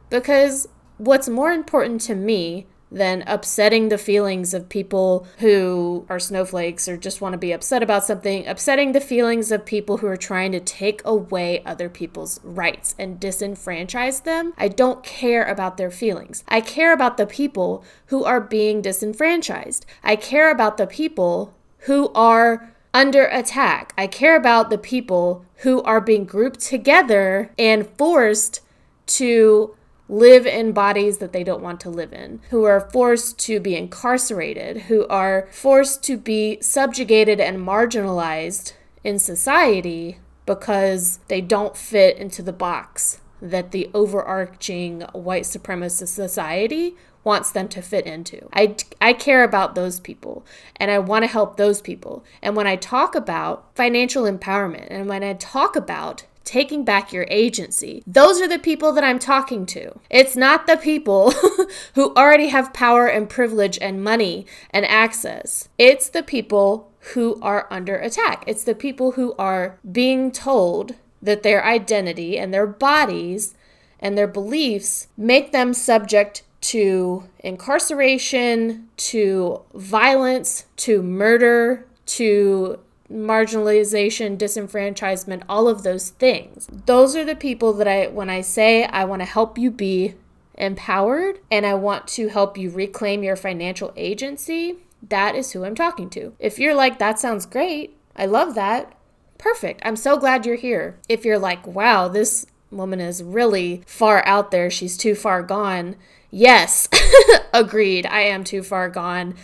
Because 0.10 0.68
what's 0.98 1.28
more 1.30 1.52
important 1.52 2.02
to 2.02 2.16
me 2.16 2.68
than 2.92 3.24
upsetting 3.28 3.90
the 3.90 3.98
feelings 3.98 4.54
of 4.54 4.70
people 4.70 5.28
who 5.38 6.06
are 6.10 6.20
snowflakes 6.20 6.88
or 6.88 6.98
just 6.98 7.22
want 7.22 7.34
to 7.34 7.38
be 7.38 7.52
upset 7.52 7.84
about 7.84 8.04
something, 8.04 8.48
upsetting 8.48 8.92
the 8.92 9.02
feelings 9.02 9.52
of 9.52 9.66
people 9.66 9.98
who 9.98 10.08
are 10.08 10.18
trying 10.18 10.52
to 10.52 10.60
take 10.60 11.02
away 11.06 11.64
other 11.66 11.90
people's 11.90 12.40
rights 12.44 12.96
and 12.98 13.20
disenfranchise 13.20 14.24
them. 14.24 14.54
I 14.58 14.68
don't 14.68 15.04
care 15.04 15.44
about 15.44 15.78
their 15.78 15.92
feelings. 15.92 16.44
I 16.48 16.62
care 16.62 16.94
about 16.94 17.18
the 17.18 17.28
people 17.28 17.84
who 18.08 18.24
are 18.24 18.42
being 18.42 18.82
disenfranchised. 18.82 19.86
I 20.04 20.16
care 20.16 20.50
about 20.52 20.78
the 20.78 20.88
people 20.88 21.54
who 21.80 22.12
are 22.14 22.74
under 22.94 23.26
attack. 23.26 23.94
I 23.98 24.08
care 24.08 24.36
about 24.36 24.70
the 24.70 24.78
people 24.78 25.46
who 25.58 25.82
are 25.84 26.02
being 26.02 26.26
grouped 26.26 26.60
together 26.60 27.52
and 27.58 27.88
forced 27.98 28.62
to 29.08 29.76
live 30.10 30.46
in 30.48 30.72
bodies 30.72 31.20
that 31.20 31.32
they 31.32 31.44
don't 31.44 31.62
want 31.62 31.80
to 31.80 31.90
live 31.90 32.12
in, 32.12 32.42
who 32.50 32.66
are 32.66 32.82
forced 32.82 33.38
to 33.38 33.60
be 33.60 33.76
incarcerated, 33.76 34.78
who 34.84 35.08
are 35.08 35.48
forced 35.52 36.04
to 36.04 36.18
be 36.18 36.60
subjugated 36.62 37.40
and 37.40 37.60
marginalized 37.60 38.74
in 39.04 39.20
society 39.20 40.20
because 40.46 41.20
they 41.28 41.40
don't 41.40 41.78
fit 41.78 42.18
into 42.18 42.42
the 42.42 42.52
box 42.52 43.22
that 43.42 43.72
the 43.72 43.90
overarching 43.94 45.02
white 45.14 45.44
supremacist 45.44 46.08
society 46.08 46.96
wants 47.24 47.52
them 47.52 47.68
to 47.68 47.82
fit 47.82 48.06
into. 48.06 48.50
I, 48.52 48.76
I 49.00 49.14
care 49.14 49.44
about 49.44 49.76
those 49.76 50.00
people 50.00 50.46
and 50.78 50.90
I 50.90 51.00
want 51.00 51.24
to 51.24 51.28
help 51.28 51.58
those 51.58 51.82
people. 51.82 52.24
And 52.42 52.56
when 52.56 52.66
I 52.66 52.76
talk 52.76 53.14
about 53.14 53.70
financial 53.76 54.24
empowerment 54.24 54.88
and 54.90 55.08
when 55.08 55.24
I 55.24 55.34
talk 55.34 55.76
about 55.76 56.26
taking 56.50 56.84
back 56.84 57.14
your 57.14 57.28
agency. 57.30 58.02
Those 58.08 58.42
are 58.42 58.48
the 58.48 58.58
people 58.58 58.92
that 58.94 59.04
I'm 59.04 59.20
talking 59.20 59.68
to. 59.68 60.00
It's 60.10 60.36
not 60.36 60.66
the 60.66 60.78
people 60.78 61.32
who 61.94 62.12
already 62.16 62.48
have 62.48 62.74
power 62.74 63.06
and 63.06 63.30
privilege 63.30 63.78
and 63.80 64.04
money 64.04 64.48
and 64.72 64.84
access. 64.88 65.70
It's 65.78 66.10
the 66.10 66.24
people 66.24 66.92
who 67.14 67.40
are 67.44 67.68
under 67.70 67.98
attack. 67.98 68.44
It's 68.48 68.64
the 68.64 68.74
people 68.74 69.12
who 69.12 69.36
are 69.38 69.78
being 69.92 70.32
told 70.32 70.96
that 71.22 71.44
their 71.44 71.64
identity 71.64 72.40
and 72.40 72.52
their 72.52 72.66
bodies 72.66 73.54
and 74.00 74.18
their 74.18 74.28
beliefs 74.28 75.08
make 75.16 75.52
them 75.52 75.72
subject 75.76 76.42
to 76.62 77.26
incarceration, 77.42 78.90
to 78.98 79.62
violence, 79.76 80.66
to 80.78 81.04
murder, 81.04 81.86
to 82.08 82.80
marginalization, 83.12 84.38
disenfranchisement, 84.38 85.44
all 85.50 85.68
of 85.68 85.84
those 85.84 86.10
things. 86.10 86.68
Those 86.86 87.16
are 87.16 87.26
the 87.26 87.36
people 87.36 87.74
that 87.74 87.88
I, 87.88 88.08
when 88.08 88.30
I 88.30 88.42
say 88.42 88.86
I 88.86 89.06
want 89.06 89.22
to 89.22 89.26
help 89.26 89.58
you 89.58 89.72
be 89.72 90.16
empowered 90.56 91.40
and 91.50 91.66
I 91.66 91.74
want 91.74 92.08
to 92.10 92.28
help 92.28 92.58
you 92.58 92.70
reclaim 92.70 93.24
your 93.24 93.36
financial 93.36 93.94
agency, 93.96 94.78
that 95.08 95.36
is 95.36 95.52
who 95.52 95.64
I'm 95.64 95.76
talking 95.76 96.10
to. 96.12 96.34
If 96.40 96.60
you're 96.60 96.76
like, 96.76 97.00
that 97.00 97.20
sounds 97.20 97.46
great, 97.46 97.98
I 98.16 98.26
love 98.26 98.56
that, 98.56 98.94
perfect. 99.38 99.82
I'm 99.84 99.96
so 99.96 100.18
glad 100.18 100.46
you're 100.46 100.56
here. 100.56 101.00
If 101.08 101.26
you're 101.26 101.40
like, 101.40 101.66
wow, 101.66 102.08
this 102.08 102.46
woman 102.70 103.00
is 103.00 103.24
really 103.24 103.82
far 103.88 104.24
out 104.26 104.52
there, 104.52 104.70
she's 104.70 104.98
too 104.98 105.16
far 105.16 105.42
gone. 105.42 105.96
Yes, 106.32 106.88
agreed. 107.54 108.06
I 108.06 108.22
am 108.22 108.44
too 108.44 108.62
far 108.62 108.90
gone. 108.90 109.36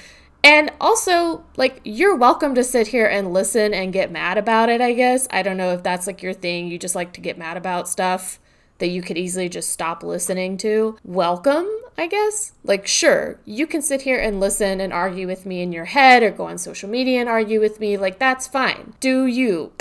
And 0.45 0.71
also, 0.79 1.43
like, 1.57 1.81
you're 1.83 2.15
welcome 2.15 2.53
to 2.53 2.63
sit 2.63 2.85
here 2.89 3.07
and 3.07 3.33
listen 3.33 3.73
and 3.73 3.91
get 3.91 4.11
mad 4.11 4.37
about 4.37 4.69
it, 4.69 4.79
I 4.79 4.93
guess. 4.93 5.27
I 5.31 5.41
don't 5.41 5.57
know 5.57 5.71
if 5.71 5.81
that's 5.81 6.05
like 6.05 6.21
your 6.21 6.33
thing. 6.33 6.67
You 6.67 6.77
just 6.77 6.93
like 6.93 7.13
to 7.13 7.19
get 7.19 7.39
mad 7.39 7.57
about 7.57 7.89
stuff 7.89 8.39
that 8.77 8.89
you 8.89 9.01
could 9.01 9.17
easily 9.17 9.49
just 9.49 9.71
stop 9.71 10.03
listening 10.03 10.57
to. 10.57 10.99
Welcome, 11.03 11.67
I 11.97 12.05
guess. 12.05 12.51
Like, 12.63 12.85
sure, 12.85 13.39
you 13.43 13.65
can 13.65 13.81
sit 13.81 14.03
here 14.03 14.19
and 14.19 14.39
listen 14.39 14.79
and 14.81 14.93
argue 14.93 15.25
with 15.25 15.47
me 15.47 15.63
in 15.63 15.71
your 15.71 15.85
head 15.85 16.21
or 16.21 16.29
go 16.29 16.45
on 16.45 16.59
social 16.59 16.91
media 16.91 17.19
and 17.19 17.27
argue 17.27 17.59
with 17.59 17.79
me. 17.79 17.97
Like, 17.97 18.19
that's 18.19 18.45
fine. 18.45 18.93
Do 18.99 19.25
you. 19.25 19.71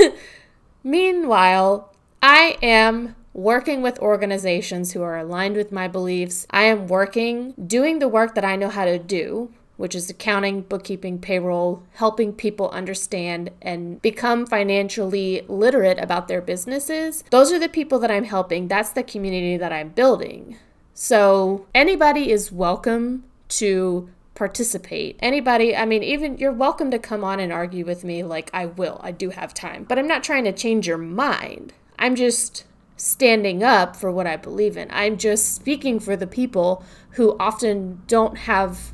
Meanwhile, 0.82 1.92
I 2.22 2.56
am 2.62 3.14
working 3.34 3.82
with 3.82 3.98
organizations 3.98 4.92
who 4.92 5.02
are 5.02 5.18
aligned 5.18 5.56
with 5.56 5.70
my 5.70 5.86
beliefs. 5.86 6.46
I 6.48 6.62
am 6.62 6.86
working, 6.86 7.52
doing 7.66 7.98
the 7.98 8.08
work 8.08 8.34
that 8.36 8.44
I 8.44 8.56
know 8.56 8.70
how 8.70 8.86
to 8.86 8.98
do, 8.98 9.52
which 9.76 9.94
is 9.94 10.08
accounting, 10.08 10.62
bookkeeping, 10.62 11.18
payroll, 11.18 11.82
helping 11.94 12.32
people 12.32 12.70
understand 12.70 13.50
and 13.60 14.00
become 14.02 14.46
financially 14.46 15.44
literate 15.48 15.98
about 15.98 16.28
their 16.28 16.40
businesses. 16.40 17.24
Those 17.30 17.52
are 17.52 17.58
the 17.58 17.68
people 17.68 17.98
that 18.00 18.10
I'm 18.10 18.24
helping. 18.24 18.68
That's 18.68 18.90
the 18.90 19.02
community 19.02 19.56
that 19.56 19.72
I'm 19.72 19.90
building. 19.90 20.58
So 20.92 21.66
anybody 21.74 22.30
is 22.30 22.52
welcome 22.52 23.24
to 23.48 24.08
participate. 24.34 25.16
Anybody, 25.20 25.76
I 25.76 25.84
mean, 25.84 26.02
even 26.02 26.38
you're 26.38 26.52
welcome 26.52 26.90
to 26.90 26.98
come 26.98 27.24
on 27.24 27.40
and 27.40 27.52
argue 27.52 27.84
with 27.84 28.04
me 28.04 28.22
like 28.22 28.50
I 28.52 28.66
will. 28.66 29.00
I 29.02 29.12
do 29.12 29.30
have 29.30 29.54
time. 29.54 29.84
But 29.84 29.98
I'm 29.98 30.08
not 30.08 30.24
trying 30.24 30.44
to 30.44 30.52
change 30.52 30.86
your 30.86 30.98
mind. 30.98 31.72
I'm 31.98 32.14
just 32.14 32.64
standing 32.96 33.62
up 33.62 33.96
for 33.96 34.10
what 34.10 34.26
I 34.26 34.36
believe 34.36 34.76
in. 34.76 34.88
I'm 34.90 35.16
just 35.16 35.54
speaking 35.54 35.98
for 35.98 36.16
the 36.16 36.26
people 36.26 36.84
who 37.10 37.36
often 37.38 38.02
don't 38.06 38.38
have 38.38 38.93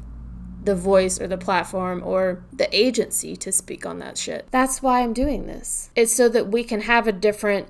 the 0.63 0.75
voice 0.75 1.21
or 1.21 1.27
the 1.27 1.39
platform 1.39 2.03
or 2.05 2.43
the 2.53 2.69
agency 2.77 3.37
to 3.37 3.53
speak 3.53 3.87
on 3.87 3.99
that 3.99 4.19
shit. 4.19 4.47
That's 4.51 4.83
why 4.83 5.03
I'm 5.03 5.13
doing 5.13 5.47
this. 5.47 5.91
It's 5.97 6.13
so 6.13 6.29
that 6.29 6.49
we 6.49 6.65
can 6.65 6.83
have 6.83 7.07
a 7.07 7.13
different 7.13 7.69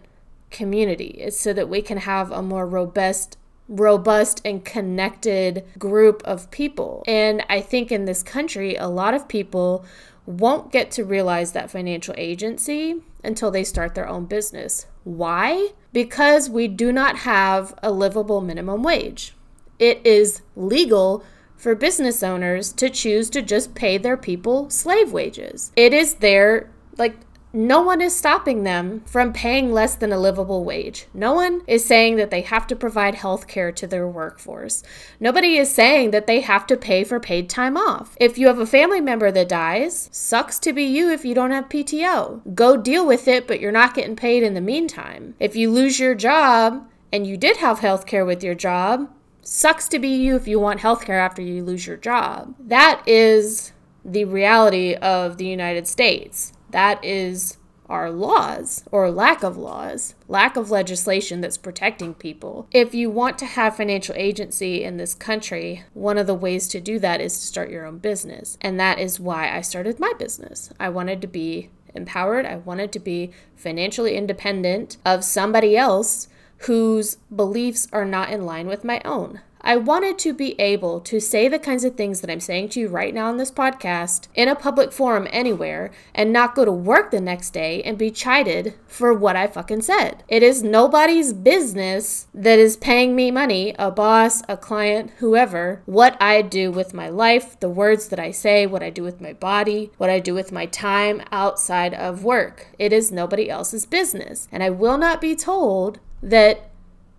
community. 0.51 1.17
It's 1.19 1.39
so 1.39 1.53
that 1.53 1.69
we 1.69 1.83
can 1.83 1.99
have 1.99 2.31
a 2.31 2.43
more 2.43 2.67
robust 2.67 3.37
robust 3.69 4.41
and 4.45 4.65
connected 4.65 5.65
group 5.79 6.21
of 6.25 6.51
people. 6.51 7.05
And 7.07 7.45
I 7.49 7.61
think 7.61 7.93
in 7.93 8.05
this 8.05 8.25
country 8.25 8.75
a 8.75 8.89
lot 8.89 9.15
of 9.15 9.29
people 9.29 9.85
won't 10.27 10.73
get 10.73 10.91
to 10.93 11.05
realize 11.05 11.53
that 11.53 11.71
financial 11.71 12.15
agency 12.19 13.01
until 13.23 13.51
they 13.51 13.63
start 13.63 13.95
their 13.95 14.09
own 14.09 14.27
business. 14.27 14.87
Why? 15.05 15.69
Because 15.93 16.51
we 16.51 16.67
do 16.67 16.93
not 16.93 17.19
have 17.19 17.73
a 17.83 17.93
livable 17.93 18.41
minimum 18.41 18.83
wage. 18.83 19.35
It 19.79 20.05
is 20.05 20.43
legal 20.57 21.25
for 21.61 21.75
business 21.75 22.23
owners 22.23 22.73
to 22.73 22.89
choose 22.89 23.29
to 23.29 23.43
just 23.43 23.75
pay 23.75 23.99
their 23.99 24.17
people 24.17 24.71
slave 24.71 25.13
wages. 25.13 25.73
It 25.77 25.93
is 25.93 26.15
their, 26.15 26.71
like, 26.97 27.17
no 27.53 27.83
one 27.83 28.01
is 28.01 28.15
stopping 28.15 28.63
them 28.63 29.03
from 29.07 29.33
paying 29.33 29.73
less 29.73 29.97
than 29.97 30.13
a 30.13 30.19
livable 30.19 30.65
wage. 30.65 31.07
No 31.13 31.35
one 31.35 31.63
is 31.67 31.85
saying 31.85 32.17
that 32.17 32.31
they 32.31 32.43
have 32.43 32.67
to 32.69 32.77
provide 32.77 33.17
health 33.17 33.49
care 33.49 33.73
to 33.73 33.87
their 33.89 34.07
workforce. 34.07 34.85
Nobody 35.19 35.57
is 35.57 35.71
saying 35.71 36.13
that 36.13 36.29
they 36.29 36.41
have 36.41 36.67
to 36.69 36.77
pay 36.77 37.03
for 37.03 37.19
paid 37.19 37.51
time 37.51 37.77
off. 37.77 38.17
If 38.21 38.39
you 38.39 38.47
have 38.47 38.61
a 38.61 38.67
family 38.67 39.01
member 39.01 39.33
that 39.33 39.49
dies, 39.49 40.09
sucks 40.13 40.61
to 40.61 40.73
be 40.73 40.85
you 40.85 41.11
if 41.11 41.25
you 41.25 41.35
don't 41.35 41.51
have 41.51 41.69
PTO. 41.69 42.55
Go 42.55 42.77
deal 42.77 43.05
with 43.05 43.27
it, 43.27 43.49
but 43.49 43.61
you're 43.61 43.73
not 43.73 43.95
getting 43.95 44.17
paid 44.17 44.45
in 44.45 44.55
the 44.55 44.61
meantime. 44.61 45.35
If 45.41 45.57
you 45.57 45.71
lose 45.71 45.99
your 45.99 46.15
job 46.15 46.89
and 47.13 47.27
you 47.27 47.37
did 47.37 47.57
have 47.57 47.81
health 47.81 48.07
care 48.07 48.25
with 48.25 48.45
your 48.45 48.55
job, 48.55 49.11
Sucks 49.43 49.89
to 49.89 49.99
be 49.99 50.09
you 50.09 50.37
if 50.37 50.47
you 50.47 50.61
want 50.61 50.81
healthcare 50.81 51.19
after 51.19 51.43
you 51.43 51.63
lose 51.65 51.87
your 51.87 51.97
job. 51.97 52.55
That 52.59 53.03
is 53.07 53.73
the 54.05 54.25
reality 54.25 54.95
of 54.95 55.37
the 55.37 55.47
United 55.47 55.87
States. 55.87 56.53
That 56.71 57.05
is 57.05 57.57
our 57.91 58.11
laws 58.11 58.85
or 58.93 59.11
lack 59.11 59.43
of 59.43 59.57
laws, 59.57 60.15
lack 60.29 60.57
of 60.57 60.71
legislation 60.71 61.41
that's 61.41 61.59
protecting 61.59 62.15
people. 62.15 62.69
If 62.71 62.95
you 62.95 63.11
want 63.11 63.37
to 63.39 63.47
have 63.47 63.77
financial 63.77 64.15
agency 64.17 64.85
in 64.85 64.97
this 64.97 65.13
country, 65.13 65.85
one 65.93 66.17
of 66.17 66.29
the 66.29 66.35
ways 66.35 66.69
to 66.69 66.81
do 66.81 66.99
that 67.01 67.21
is 67.21 67.39
to 67.41 67.47
start 67.47 67.71
your 67.71 67.85
own 67.85 67.99
business. 67.99 68.57
And 68.61 68.79
that 68.79 69.01
is 69.01 69.19
why 69.19 69.55
I 69.55 69.61
started 69.61 69.99
my 69.99 70.13
business. 70.19 70.71
I 70.79 70.89
wanted 70.89 71.21
to 71.23 71.27
be 71.27 71.71
empowered, 71.93 72.47
I 72.47 72.57
wanted 72.57 72.93
to 72.93 73.01
be 73.01 73.33
financially 73.57 74.17
independent 74.17 74.97
of 75.05 75.25
somebody 75.25 75.77
else 75.77 76.29
whose 76.61 77.17
beliefs 77.35 77.89
are 77.93 78.05
not 78.05 78.31
in 78.31 78.45
line 78.45 78.67
with 78.67 78.85
my 78.85 79.01
own. 79.05 79.41
I 79.63 79.77
wanted 79.77 80.19
to 80.21 80.33
be 80.33 80.59
able 80.59 81.01
to 81.01 81.21
say 81.21 81.47
the 81.47 81.59
kinds 81.59 81.85
of 81.85 81.95
things 81.95 82.23
that 82.23 82.31
I'm 82.31 82.41
saying 82.41 82.71
to 82.71 82.81
you 82.81 82.89
right 82.89 83.13
now 83.13 83.29
on 83.29 83.37
this 83.37 83.51
podcast 83.51 84.29
in 84.35 84.49
a 84.49 84.55
public 84.55 84.91
forum 84.91 85.29
anywhere 85.31 85.91
and 86.15 86.33
not 86.33 86.55
go 86.55 86.65
to 86.65 86.73
work 86.73 87.11
the 87.11 87.21
next 87.21 87.51
day 87.51 87.83
and 87.83 87.99
be 87.99 88.11
chided 88.11 88.75
for 88.87 89.13
what 89.13 89.37
I 89.37 89.47
fucking 89.47 89.83
said. 89.83 90.25
It 90.29 90.43
is 90.43 90.63
nobody's 90.63 91.35
business 91.35 92.27
that 92.33 92.59
is 92.59 92.79
paying 92.79 93.15
me 93.15 93.31
money, 93.31 93.75
a 93.79 93.91
boss, 93.91 94.43
a 94.49 94.57
client, 94.57 95.13
whoever, 95.19 95.83
what 95.85 96.17
I 96.23 96.41
do 96.41 96.71
with 96.71 96.95
my 96.95 97.11
life, 97.11 97.61
the 97.61 97.69
words 97.69 98.09
that 98.09 98.19
I 98.19 98.31
say, 98.31 98.67
what 98.67 98.83
I 98.83 98.89
do 98.89 99.03
with 99.03 99.21
my 99.21 99.35
body, 99.35 99.91
what 99.99 100.09
I 100.09 100.21
do 100.21 100.33
with 100.33 100.53
my 100.53 100.65
time 100.65 101.23
outside 101.31 101.93
of 101.93 102.25
work. 102.25 102.69
It 102.79 102.95
is 102.95 103.13
nobody 103.13 103.51
else's 103.51 103.85
business. 103.85 104.49
And 104.51 104.63
I 104.63 104.71
will 104.71 104.97
not 104.97 105.21
be 105.21 105.37
told 105.37 106.01
that 106.23 106.71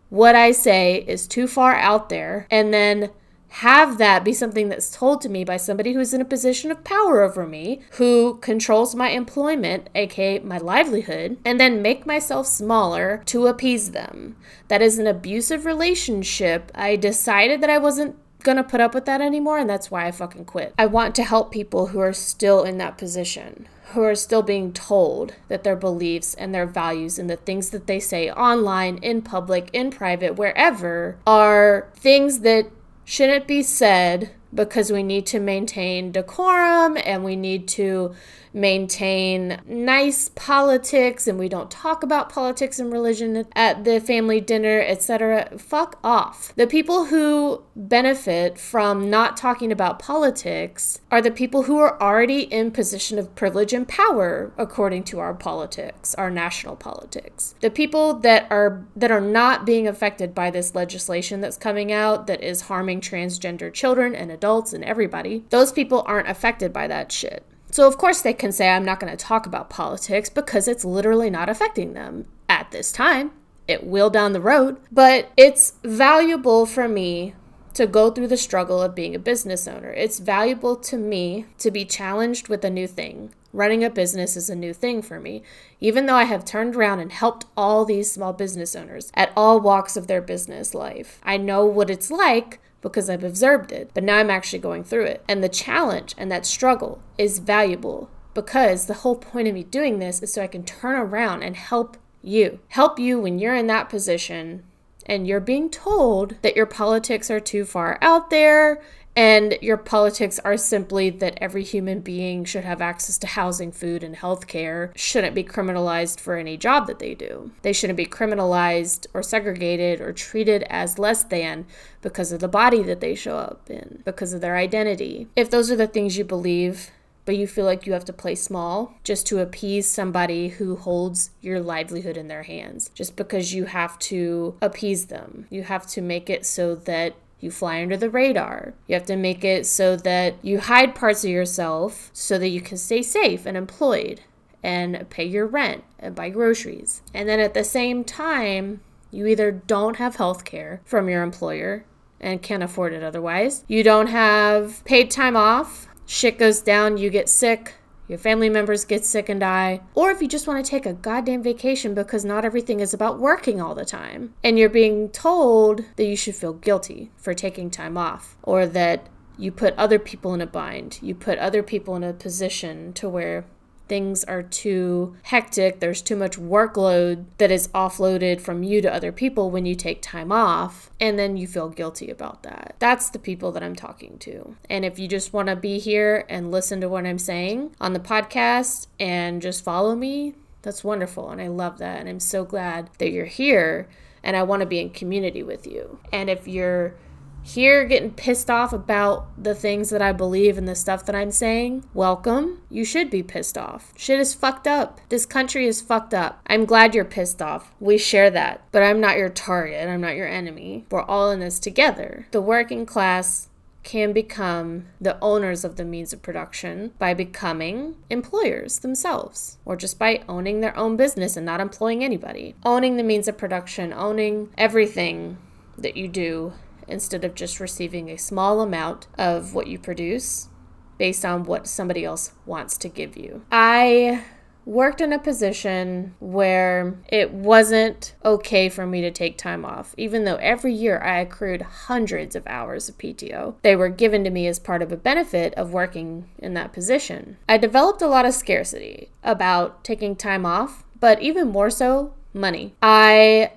what 0.10 0.36
I 0.36 0.51
say 0.51 1.03
is 1.08 1.27
too 1.27 1.48
far 1.48 1.75
out 1.75 2.10
there 2.10 2.48
and 2.51 2.74
then 2.74 3.10
have 3.51 3.98
that 3.98 4.24
be 4.24 4.31
something 4.31 4.70
that's 4.70 4.96
told 4.96 5.20
to 5.22 5.29
me 5.29 5.43
by 5.43 5.58
somebody 5.58 5.91
who's 5.91 6.13
in 6.13 6.22
a 6.22 6.25
position 6.25 6.72
of 6.72 6.86
power 6.86 7.22
over 7.22 7.46
me, 7.46 7.81
who 7.91 8.38
controls 8.38 8.96
my 8.96 9.10
employment, 9.10 9.89
aka 9.93 10.39
my 10.39 10.58
livelihood, 10.58 11.38
and 11.43 11.60
then 11.60 11.81
make 11.81 12.05
myself 12.05 12.48
smaller 12.48 13.22
to 13.25 13.48
appease 13.48 13.91
them. 13.91 14.38
That 14.70 14.81
is 14.81 14.98
an 15.00 15.08
abusive 15.08 15.65
relationship. 15.65 16.72
I 16.74 16.96
decided 16.96 17.60
that 17.60 17.70
I 17.70 17.77
wasn't 17.77 18.15
gonna 18.41 18.63
put 18.63 18.79
up 18.79 18.93
with 18.93 19.03
that 19.05 19.20
anymore, 19.20 19.58
and 19.58 19.70
that's 19.70 19.91
why 19.91 20.08
I 20.08 20.12
fucking 20.12 20.46
quit. 20.46 20.74
I 20.77 20.86
want 20.86 21.13
to 21.15 21.24
help 21.24 21.51
people 21.51 21.88
who 21.88 22.00
are 22.00 22.13
still 22.13 22.63
in 22.63 22.77
that 22.77 22.98
position 22.98 23.67
who 23.91 24.03
are 24.03 24.15
still 24.15 24.41
being 24.41 24.74
told 24.74 25.33
that 25.48 25.63
their 25.63 25.75
beliefs 25.75 26.33
and 26.36 26.53
their 26.53 26.65
values 26.65 27.19
and 27.19 27.29
the 27.29 27.36
things 27.36 27.69
that 27.71 27.88
they 27.88 28.00
say 28.00 28.31
online, 28.31 28.98
in 28.98 29.21
public, 29.21 29.69
in 29.74 29.91
private, 29.91 30.36
wherever 30.36 31.17
are 31.25 31.91
things 31.95 32.39
that 32.39 32.67
shouldn't 33.03 33.48
be 33.48 33.63
said 33.63 34.31
because 34.53 34.91
we 34.91 35.03
need 35.03 35.25
to 35.25 35.39
maintain 35.39 36.12
decorum 36.12 36.98
and 37.05 37.24
we 37.24 37.36
need 37.36 37.67
to 37.67 38.13
maintain 38.53 39.62
nice 39.65 40.29
politics 40.29 41.27
and 41.27 41.39
we 41.39 41.50
don't 41.50 41.72
talk 41.72 42.03
about 42.03 42.29
politics 42.29 42.79
and 42.79 42.91
religion 42.91 43.46
at 43.55 43.84
the 43.84 44.00
family 44.00 44.41
dinner, 44.41 44.81
etc. 44.86 45.58
Fuck 45.58 46.00
off. 46.03 46.53
The 46.55 46.67
people 46.67 47.05
who 47.05 47.63
benefit 47.75 48.58
from 48.58 49.10
not 49.10 49.38
talking 49.38 49.72
about 49.72 50.00
politics 50.00 51.00
are 51.10 51.22
the 51.22 51.31
people 51.31 51.63
who 51.63 51.77
are 51.77 52.01
already 52.01 52.41
in 52.41 52.72
position 52.72 53.17
of 53.17 53.36
privilege 53.36 53.74
and 53.74 53.88
power 53.88 54.51
according 54.58 55.03
to 55.05 55.20
our 55.20 55.34
politics, 55.34 56.13
our 56.15 56.29
national 56.29 56.75
politics. 56.75 57.55
The 57.62 57.70
people 57.70 58.15
that 58.20 58.48
are 58.50 58.86
that 58.96 59.12
are 59.12 59.22
not 59.22 59.65
being 59.65 59.88
affected 59.88 60.36
by 60.36 60.51
this 60.51 60.75
legislation 60.75 61.41
that's 61.41 61.58
coming 61.58 61.91
out 61.91 62.27
that 62.27 62.41
is 62.41 62.62
harming 62.62 63.01
transgender 63.01 63.74
children 63.74 64.15
and 64.15 64.31
adults 64.31 64.74
and 64.74 64.84
everybody, 64.84 65.46
those 65.50 65.72
people 65.72 66.03
aren't 66.05 66.29
affected 66.29 66.74
by 66.74 66.88
that 66.88 67.12
shit. 67.12 67.46
So, 67.71 67.87
of 67.87 67.97
course, 67.97 68.21
they 68.21 68.33
can 68.33 68.51
say, 68.51 68.69
I'm 68.69 68.85
not 68.85 68.99
going 68.99 69.15
to 69.15 69.17
talk 69.17 69.45
about 69.45 69.69
politics 69.69 70.29
because 70.29 70.67
it's 70.67 70.83
literally 70.83 71.29
not 71.29 71.49
affecting 71.49 71.93
them 71.93 72.25
at 72.49 72.69
this 72.71 72.91
time. 72.91 73.31
It 73.67 73.85
will 73.85 74.09
down 74.09 74.33
the 74.33 74.41
road, 74.41 74.77
but 74.91 75.31
it's 75.37 75.73
valuable 75.83 76.65
for 76.65 76.89
me 76.89 77.33
to 77.73 77.87
go 77.87 78.11
through 78.11 78.27
the 78.27 78.35
struggle 78.35 78.81
of 78.81 78.93
being 78.93 79.15
a 79.15 79.19
business 79.19 79.67
owner. 79.67 79.91
It's 79.91 80.19
valuable 80.19 80.75
to 80.75 80.97
me 80.97 81.45
to 81.59 81.71
be 81.71 81.85
challenged 81.85 82.49
with 82.49 82.65
a 82.65 82.69
new 82.69 82.87
thing. 82.87 83.33
Running 83.53 83.83
a 83.83 83.89
business 83.89 84.35
is 84.35 84.49
a 84.49 84.55
new 84.55 84.73
thing 84.73 85.01
for 85.01 85.19
me, 85.19 85.43
even 85.79 86.05
though 86.05 86.15
I 86.15 86.23
have 86.25 86.43
turned 86.43 86.75
around 86.75 86.99
and 86.99 87.11
helped 87.11 87.45
all 87.55 87.85
these 87.85 88.11
small 88.11 88.33
business 88.33 88.75
owners 88.75 89.11
at 89.13 89.31
all 89.35 89.61
walks 89.61 89.95
of 89.95 90.07
their 90.07 90.21
business 90.21 90.73
life. 90.73 91.19
I 91.23 91.37
know 91.37 91.65
what 91.65 91.89
it's 91.89 92.11
like 92.11 92.59
because 92.81 93.09
I've 93.09 93.23
observed 93.23 93.71
it, 93.71 93.91
but 93.93 94.03
now 94.03 94.17
I'm 94.17 94.29
actually 94.29 94.59
going 94.59 94.83
through 94.83 95.05
it. 95.05 95.23
And 95.27 95.43
the 95.43 95.50
challenge 95.50 96.15
and 96.17 96.31
that 96.31 96.45
struggle 96.45 97.01
is 97.17 97.39
valuable 97.39 98.09
because 98.33 98.85
the 98.85 98.95
whole 98.95 99.15
point 99.15 99.47
of 99.47 99.53
me 99.53 99.63
doing 99.63 100.00
this 100.00 100.21
is 100.21 100.33
so 100.33 100.41
I 100.41 100.47
can 100.47 100.63
turn 100.63 100.95
around 100.95 101.43
and 101.43 101.55
help 101.55 101.97
you. 102.21 102.59
Help 102.69 103.00
you 103.00 103.19
when 103.19 103.39
you're 103.39 103.55
in 103.55 103.67
that 103.67 103.89
position 103.89 104.63
and 105.05 105.27
you're 105.27 105.39
being 105.39 105.69
told 105.69 106.35
that 106.41 106.55
your 106.55 106.65
politics 106.65 107.29
are 107.31 107.39
too 107.39 107.65
far 107.65 107.97
out 108.01 108.29
there 108.29 108.81
and 109.15 109.58
your 109.62 109.77
politics 109.77 110.39
are 110.39 110.58
simply 110.58 111.10
that 111.10 111.38
every 111.41 111.63
human 111.63 112.00
being 112.00 112.46
should 112.46 112.63
have 112.63 112.82
access 112.82 113.18
to 113.20 113.27
housing, 113.27 113.72
food, 113.72 114.03
and 114.03 114.15
healthcare, 114.15 114.96
shouldn't 114.96 115.36
be 115.36 115.44
criminalized 115.44 116.20
for 116.20 116.36
any 116.36 116.56
job 116.58 116.88
that 116.88 117.00
they 117.00 117.13
do. 117.13 117.51
They 117.62 117.74
shouldn't 117.74 117.98
be 117.98 118.06
criminalized 118.06 119.08
or 119.13 119.22
segregated 119.22 120.00
or 120.00 120.13
treated 120.13 120.63
as 120.70 120.98
less 120.98 121.24
than 121.24 121.65
because 122.01 122.32
of 122.32 122.39
the 122.39 122.48
body 122.48 122.84
that 122.84 123.01
they 123.01 123.15
show 123.15 123.38
up 123.38 123.70
in, 123.70 124.01
because 124.06 124.34
of 124.34 124.41
their 124.41 124.56
identity. 124.56 125.27
If 125.36 125.50
those 125.50 125.70
are 125.70 125.75
the 125.75 125.88
things 125.88 126.18
you 126.18 126.24
believe, 126.24 126.91
but 127.25 127.38
you 127.38 127.48
feel 127.48 127.65
like 127.65 127.86
you 127.86 127.94
have 127.94 128.06
to 128.06 128.13
play 128.13 128.36
small 128.36 128.96
just 129.03 129.27
to 129.27 129.39
appease 129.39 129.89
somebody 129.89 130.50
who 130.50 130.75
holds 130.75 131.32
your 131.41 131.60
livelihood 131.60 132.18
in 132.18 132.27
their 132.27 132.44
hands, 132.44 132.89
just 132.96 133.15
because 133.15 133.53
you 133.53 133.65
have 133.65 134.00
to 134.00 134.56
appease 134.62 135.08
them. 135.08 135.46
You 135.50 135.63
have 135.63 135.86
to 135.88 136.01
make 136.01 136.30
it 136.30 136.46
so 136.46 136.75
that 136.75 137.15
you 137.41 137.51
fly 137.51 137.81
under 137.81 137.98
the 137.98 138.10
radar. 138.10 138.74
You 138.88 138.93
have 138.93 139.05
to 139.07 139.17
make 139.17 139.43
it 139.43 139.65
so 139.65 139.95
that 139.98 140.36
you 140.41 140.60
hide 140.60 140.95
parts 140.95 141.24
of 141.24 141.31
yourself 141.31 142.10
so 142.13 142.38
that 142.38 142.50
you 142.50 142.62
can 142.62 142.77
stay 142.77 143.01
safe 143.01 143.45
and 143.45 143.57
employed 143.57 144.21
and 144.63 145.10
pay 145.10 145.25
your 145.25 145.48
rent 145.48 145.83
and 146.00 146.15
buy 146.15 146.29
groceries. 146.29 147.01
And 147.13 147.27
then 147.27 147.39
at 147.39 147.53
the 147.53 147.63
same 147.63 148.03
time, 148.03 148.81
you 149.10 149.27
either 149.27 149.51
don't 149.51 149.98
have 149.98 150.15
health 150.15 150.45
care 150.45 150.81
from 150.86 151.10
your 151.10 151.24
employer 151.24 151.83
and 152.19 152.41
can't 152.41 152.63
afford 152.63 152.93
it 152.93 153.03
otherwise. 153.03 153.65
You 153.67 153.83
don't 153.83 154.07
have 154.07 154.86
paid 154.86 155.12
time 155.12 155.36
off. 155.36 155.88
Shit 156.05 156.38
goes 156.38 156.62
down, 156.62 156.98
you 156.98 157.10
get 157.10 157.27
sick, 157.27 157.74
your 158.08 158.17
family 158.17 158.50
members 158.50 158.86
get 158.86 159.05
sick 159.05 159.29
and 159.29 159.39
die, 159.39 159.81
or 159.96 160.12
if 160.12 160.22
you 160.22 160.27
just 160.27 160.48
want 160.48 160.63
to 160.63 160.70
take 160.70 160.86
a 160.86 160.93
goddamn 160.93 161.43
vacation 161.43 161.93
because 161.93 162.25
not 162.25 162.43
everything 162.43 162.79
is 162.79 162.93
about 162.93 163.20
working 163.20 163.62
all 163.62 163.75
the 163.75 163.86
time, 163.86 164.34
and 164.43 164.60
you're 164.60 164.70
being 164.70 165.10
told 165.10 165.86
that 165.96 166.05
you 166.05 166.15
should 166.15 166.36
feel 166.36 166.53
guilty 166.53 167.12
for 167.17 167.34
taking 167.34 167.70
time 167.70 167.98
off, 167.98 168.36
or 168.43 168.65
that 168.65 169.08
you 169.38 169.51
put 169.51 169.74
other 169.77 169.98
people 169.98 170.34
in 170.34 170.41
a 170.41 170.48
bind, 170.48 171.00
you 171.01 171.15
put 171.15 171.39
other 171.39 171.63
people 171.63 171.96
in 171.96 172.03
a 172.03 172.13
position 172.13 172.93
to 172.93 173.10
where 173.10 173.46
things 173.91 174.24
are 174.24 174.41
too 174.41 175.17
hectic, 175.24 175.81
there's 175.81 176.01
too 176.01 176.15
much 176.15 176.39
workload 176.39 177.25
that 177.39 177.51
is 177.51 177.67
offloaded 177.75 178.39
from 178.39 178.63
you 178.63 178.81
to 178.81 178.93
other 178.93 179.12
people 179.12 179.51
when 179.51 179.65
you 179.65 179.75
take 179.75 180.01
time 180.01 180.31
off, 180.31 180.89
and 180.98 181.19
then 181.19 181.36
you 181.36 181.45
feel 181.45 181.67
guilty 181.67 182.10
about 182.10 182.41
that. 182.43 182.74
That's 182.79 183.10
the 183.10 183.19
people 183.19 183.51
that 183.51 183.62
I'm 183.62 183.75
talking 183.75 184.17
to. 184.19 184.55
And 184.69 184.86
if 184.86 184.98
you 184.98 185.10
just 185.10 185.33
want 185.33 185.50
to 185.50 185.57
be 185.57 185.77
here 185.77 186.25
and 186.29 186.51
listen 186.51 186.79
to 186.79 186.88
what 186.88 187.05
I'm 187.05 187.19
saying 187.19 187.75
on 187.81 187.91
the 187.91 188.00
podcast 188.00 188.88
and 188.98 189.41
just 189.41 189.62
follow 189.62 189.93
me, 189.93 190.36
that's 190.62 190.86
wonderful. 190.86 191.29
And 191.29 191.41
I 191.41 191.50
love 191.50 191.77
that. 191.79 192.00
And 192.00 192.07
I'm 192.07 192.21
so 192.21 192.45
glad 192.45 192.91
that 192.98 193.12
you're 193.12 193.25
here 193.25 193.89
and 194.24 194.38
I 194.38 194.43
want 194.43 194.62
to 194.62 194.65
be 194.65 194.79
in 194.79 194.91
community 194.91 195.43
with 195.43 195.67
you. 195.67 196.00
And 196.13 196.29
if 196.29 196.48
you're 196.48 196.95
here 197.43 197.86
getting 197.86 198.12
pissed 198.12 198.50
off 198.50 198.74
about 198.74 199.27
the 199.41 199.55
things 199.55 199.89
that 199.89 200.01
I 200.01 200.12
believe 200.12 200.57
and 200.57 200.67
the 200.67 200.75
stuff 200.75 201.05
that 201.05 201.15
I'm 201.15 201.31
saying, 201.31 201.86
welcome. 201.93 202.62
You 202.69 202.86
should 202.86 203.10
be 203.10 203.24
pissed 203.24 203.57
off. 203.57 203.93
Shit 203.98 204.19
is 204.19 204.33
fucked 204.33 204.67
up. 204.67 205.01
This 205.10 205.25
country 205.25 205.65
is 205.65 205.81
fucked 205.81 206.13
up. 206.13 206.41
I'm 206.48 206.65
glad 206.65 206.95
you're 206.95 207.05
pissed 207.05 207.41
off. 207.41 207.74
We 207.79 207.98
share 207.98 208.29
that. 208.31 208.63
But 208.71 208.83
I'm 208.83 209.00
not 209.00 209.17
your 209.17 209.29
target. 209.29 209.88
I'm 209.88 210.01
not 210.01 210.15
your 210.15 210.27
enemy. 210.27 210.86
We're 210.91 211.03
all 211.03 211.31
in 211.31 211.39
this 211.39 211.60
together. 211.60 212.27
The 212.31 212.41
working 212.41 212.86
class 212.86 213.50
can 213.83 214.13
become 214.13 214.86
the 215.00 215.17
owners 215.21 215.65
of 215.65 215.75
the 215.75 215.83
means 215.83 216.13
of 216.13 216.21
production 216.21 216.91
by 217.00 217.13
becoming 217.13 217.95
employers 218.10 218.79
themselves 218.79 219.57
or 219.65 219.75
just 219.75 219.98
by 219.98 220.24
owning 220.29 220.62
their 220.62 220.77
own 220.77 220.95
business 220.95 221.36
and 221.36 221.45
not 221.45 221.60
employing 221.60 222.03
anybody. 222.03 222.55
Owning 222.63 222.98
the 222.98 223.03
means 223.03 223.27
of 223.27 223.38
production, 223.38 223.91
owning 223.91 224.50
everything 224.57 225.38
that 225.77 225.98
you 225.98 226.07
do 226.07 226.53
instead 226.88 227.23
of 227.23 227.35
just 227.35 227.59
receiving 227.59 228.09
a 228.09 228.17
small 228.17 228.61
amount 228.61 229.07
of 229.17 229.53
what 229.53 229.67
you 229.67 229.79
produce 229.79 230.50
based 230.97 231.25
on 231.25 231.43
what 231.43 231.67
somebody 231.67 232.06
else 232.06 232.34
wants 232.45 232.77
to 232.77 232.88
give 232.88 233.17
you. 233.17 233.43
I 233.51 234.23
worked 234.65 235.01
in 235.01 235.12
a 235.12 235.19
position 235.19 236.13
where 236.19 236.95
it 237.10 237.32
wasn't 237.34 238.13
okay 238.23 238.69
for 238.69 238.86
me 238.86 239.01
to 239.01 239.12
take 239.12 239.38
time 239.38 239.65
off, 239.65 239.95
even 239.97 240.23
though 240.23 240.36
every 240.36 240.73
year 240.73 240.99
I 240.99 241.19
accrued 241.19 241.62
hundreds 241.62 242.36
of 242.36 242.45
hours 242.45 242.88
of 242.88 242.97
PTO. 242.97 243.56
They 243.63 243.75
were 243.75 243.89
given 243.89 244.23
to 244.23 244.29
me 244.29 244.47
as 244.47 244.60
part 244.60 244.82
of 244.82 244.91
a 244.91 244.97
benefit 244.97 245.53
of 245.56 245.73
working 245.73 246.29
in 246.38 246.53
that 246.53 246.73
position. 246.73 247.38
I 247.49 247.58
developed 247.58 248.01
a 248.01 248.08
lot 248.08 248.25
of 248.25 248.34
scarcity 248.34 249.10
about 249.23 249.84
taking 249.84 250.15
time 250.15 250.45
off, 250.45 250.84
but 250.99 251.21
even 251.21 251.47
more 251.47 251.69
so, 251.69 252.13
money. 252.34 252.75
I 252.82 253.53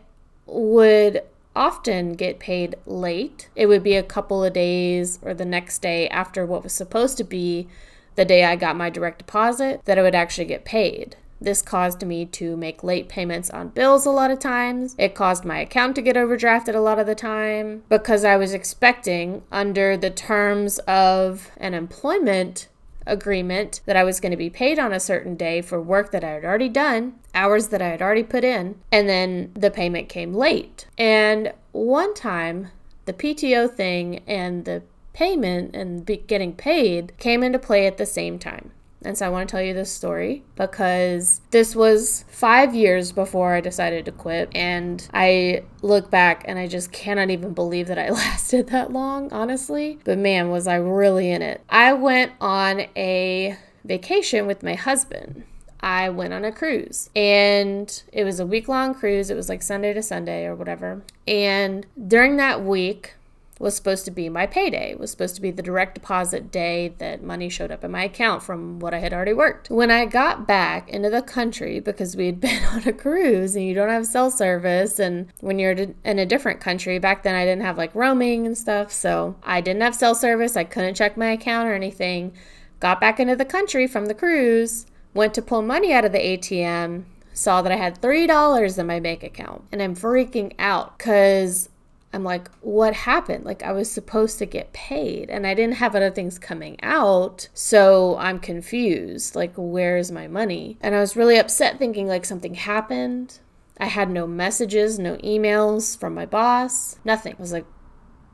would 0.46 1.22
often 1.56 2.14
get 2.14 2.38
paid 2.38 2.76
late. 2.86 3.48
It 3.54 3.66
would 3.66 3.82
be 3.82 3.96
a 3.96 4.02
couple 4.02 4.44
of 4.44 4.52
days 4.52 5.18
or 5.22 5.34
the 5.34 5.44
next 5.44 5.80
day 5.80 6.08
after 6.08 6.44
what 6.44 6.62
was 6.62 6.72
supposed 6.72 7.16
to 7.18 7.24
be 7.24 7.68
the 8.16 8.24
day 8.24 8.44
I 8.44 8.56
got 8.56 8.76
my 8.76 8.90
direct 8.90 9.18
deposit 9.18 9.84
that 9.84 9.98
I 9.98 10.02
would 10.02 10.14
actually 10.14 10.46
get 10.46 10.64
paid. 10.64 11.16
This 11.40 11.62
caused 11.62 12.06
me 12.06 12.24
to 12.26 12.56
make 12.56 12.82
late 12.82 13.08
payments 13.08 13.50
on 13.50 13.68
bills 13.68 14.06
a 14.06 14.10
lot 14.10 14.30
of 14.30 14.38
times. 14.38 14.94
It 14.98 15.14
caused 15.14 15.44
my 15.44 15.58
account 15.58 15.94
to 15.96 16.02
get 16.02 16.16
overdrafted 16.16 16.74
a 16.74 16.80
lot 16.80 16.98
of 16.98 17.06
the 17.06 17.14
time 17.14 17.82
because 17.88 18.24
I 18.24 18.36
was 18.36 18.54
expecting, 18.54 19.42
under 19.52 19.96
the 19.96 20.10
terms 20.10 20.78
of 20.80 21.50
an 21.58 21.74
employment 21.74 22.68
agreement 23.06 23.80
that 23.86 23.96
I 23.96 24.04
was 24.04 24.20
going 24.20 24.30
to 24.30 24.36
be 24.36 24.50
paid 24.50 24.78
on 24.78 24.92
a 24.92 25.00
certain 25.00 25.34
day 25.36 25.60
for 25.60 25.80
work 25.80 26.10
that 26.12 26.24
I 26.24 26.30
had 26.30 26.44
already 26.44 26.68
done, 26.68 27.14
hours 27.34 27.68
that 27.68 27.82
I 27.82 27.88
had 27.88 28.02
already 28.02 28.22
put 28.22 28.44
in, 28.44 28.76
and 28.90 29.08
then 29.08 29.52
the 29.54 29.70
payment 29.70 30.08
came 30.08 30.34
late. 30.34 30.86
And 30.96 31.52
one 31.72 32.14
time, 32.14 32.68
the 33.04 33.12
PTO 33.12 33.70
thing 33.70 34.22
and 34.26 34.64
the 34.64 34.82
payment 35.12 35.74
and 35.74 36.06
getting 36.26 36.52
paid 36.54 37.16
came 37.18 37.42
into 37.42 37.58
play 37.58 37.86
at 37.86 37.98
the 37.98 38.06
same 38.06 38.38
time. 38.38 38.72
And 39.04 39.16
so 39.16 39.26
I 39.26 39.28
want 39.28 39.48
to 39.48 39.52
tell 39.52 39.62
you 39.62 39.74
this 39.74 39.92
story 39.92 40.42
because 40.56 41.40
this 41.50 41.76
was 41.76 42.24
five 42.28 42.74
years 42.74 43.12
before 43.12 43.54
I 43.54 43.60
decided 43.60 44.04
to 44.06 44.12
quit. 44.12 44.50
And 44.54 45.06
I 45.12 45.64
look 45.82 46.10
back 46.10 46.44
and 46.46 46.58
I 46.58 46.66
just 46.66 46.92
cannot 46.92 47.30
even 47.30 47.52
believe 47.52 47.88
that 47.88 47.98
I 47.98 48.10
lasted 48.10 48.68
that 48.68 48.92
long, 48.92 49.32
honestly. 49.32 49.98
But 50.04 50.18
man, 50.18 50.48
was 50.48 50.66
I 50.66 50.76
really 50.76 51.30
in 51.30 51.42
it. 51.42 51.62
I 51.68 51.92
went 51.92 52.32
on 52.40 52.86
a 52.96 53.56
vacation 53.84 54.46
with 54.46 54.62
my 54.62 54.74
husband. 54.74 55.44
I 55.80 56.08
went 56.08 56.32
on 56.32 56.46
a 56.46 56.52
cruise 56.52 57.10
and 57.14 58.02
it 58.10 58.24
was 58.24 58.40
a 58.40 58.46
week 58.46 58.68
long 58.68 58.94
cruise. 58.94 59.28
It 59.28 59.34
was 59.34 59.50
like 59.50 59.62
Sunday 59.62 59.92
to 59.92 60.02
Sunday 60.02 60.46
or 60.46 60.54
whatever. 60.54 61.02
And 61.28 61.84
during 62.08 62.38
that 62.38 62.64
week, 62.64 63.16
was 63.58 63.76
supposed 63.76 64.04
to 64.04 64.10
be 64.10 64.28
my 64.28 64.46
payday, 64.46 64.94
was 64.94 65.10
supposed 65.10 65.36
to 65.36 65.40
be 65.40 65.50
the 65.50 65.62
direct 65.62 65.94
deposit 65.94 66.50
day 66.50 66.94
that 66.98 67.22
money 67.22 67.48
showed 67.48 67.70
up 67.70 67.84
in 67.84 67.90
my 67.90 68.04
account 68.04 68.42
from 68.42 68.80
what 68.80 68.92
I 68.92 68.98
had 68.98 69.12
already 69.12 69.32
worked. 69.32 69.70
When 69.70 69.90
I 69.90 70.06
got 70.06 70.46
back 70.46 70.88
into 70.88 71.08
the 71.08 71.22
country, 71.22 71.78
because 71.78 72.16
we 72.16 72.26
had 72.26 72.40
been 72.40 72.64
on 72.64 72.86
a 72.86 72.92
cruise 72.92 73.54
and 73.54 73.64
you 73.64 73.74
don't 73.74 73.90
have 73.90 74.06
cell 74.06 74.30
service, 74.30 74.98
and 74.98 75.32
when 75.40 75.58
you're 75.58 75.72
in 75.72 76.18
a 76.18 76.26
different 76.26 76.60
country, 76.60 76.98
back 76.98 77.22
then 77.22 77.34
I 77.34 77.44
didn't 77.44 77.62
have 77.62 77.78
like 77.78 77.94
roaming 77.94 78.46
and 78.46 78.58
stuff, 78.58 78.92
so 78.92 79.36
I 79.42 79.60
didn't 79.60 79.82
have 79.82 79.94
cell 79.94 80.14
service, 80.14 80.56
I 80.56 80.64
couldn't 80.64 80.94
check 80.94 81.16
my 81.16 81.30
account 81.30 81.68
or 81.68 81.74
anything. 81.74 82.32
Got 82.80 83.00
back 83.00 83.20
into 83.20 83.36
the 83.36 83.44
country 83.44 83.86
from 83.86 84.06
the 84.06 84.14
cruise, 84.14 84.86
went 85.14 85.32
to 85.34 85.42
pull 85.42 85.62
money 85.62 85.92
out 85.92 86.04
of 86.04 86.12
the 86.12 86.18
ATM, 86.18 87.04
saw 87.32 87.62
that 87.62 87.72
I 87.72 87.76
had 87.76 88.00
$3 88.00 88.78
in 88.78 88.86
my 88.86 89.00
bank 89.00 89.22
account, 89.22 89.62
and 89.70 89.80
I'm 89.80 89.94
freaking 89.94 90.52
out 90.58 90.98
because 90.98 91.68
I'm 92.14 92.22
like, 92.22 92.48
what 92.60 92.94
happened? 92.94 93.44
Like, 93.44 93.62
I 93.64 93.72
was 93.72 93.90
supposed 93.90 94.38
to 94.38 94.46
get 94.46 94.72
paid 94.72 95.28
and 95.30 95.46
I 95.46 95.54
didn't 95.54 95.76
have 95.76 95.96
other 95.96 96.10
things 96.10 96.38
coming 96.38 96.78
out. 96.82 97.48
So 97.52 98.16
I'm 98.18 98.38
confused. 98.38 99.34
Like, 99.34 99.52
where's 99.56 100.12
my 100.12 100.28
money? 100.28 100.78
And 100.80 100.94
I 100.94 101.00
was 101.00 101.16
really 101.16 101.36
upset 101.38 101.78
thinking 101.78 102.06
like 102.06 102.24
something 102.24 102.54
happened. 102.54 103.40
I 103.78 103.86
had 103.86 104.10
no 104.10 104.28
messages, 104.28 104.98
no 104.98 105.16
emails 105.16 105.98
from 105.98 106.14
my 106.14 106.24
boss, 106.24 107.00
nothing. 107.04 107.34
I 107.36 107.40
was 107.40 107.52
like, 107.52 107.66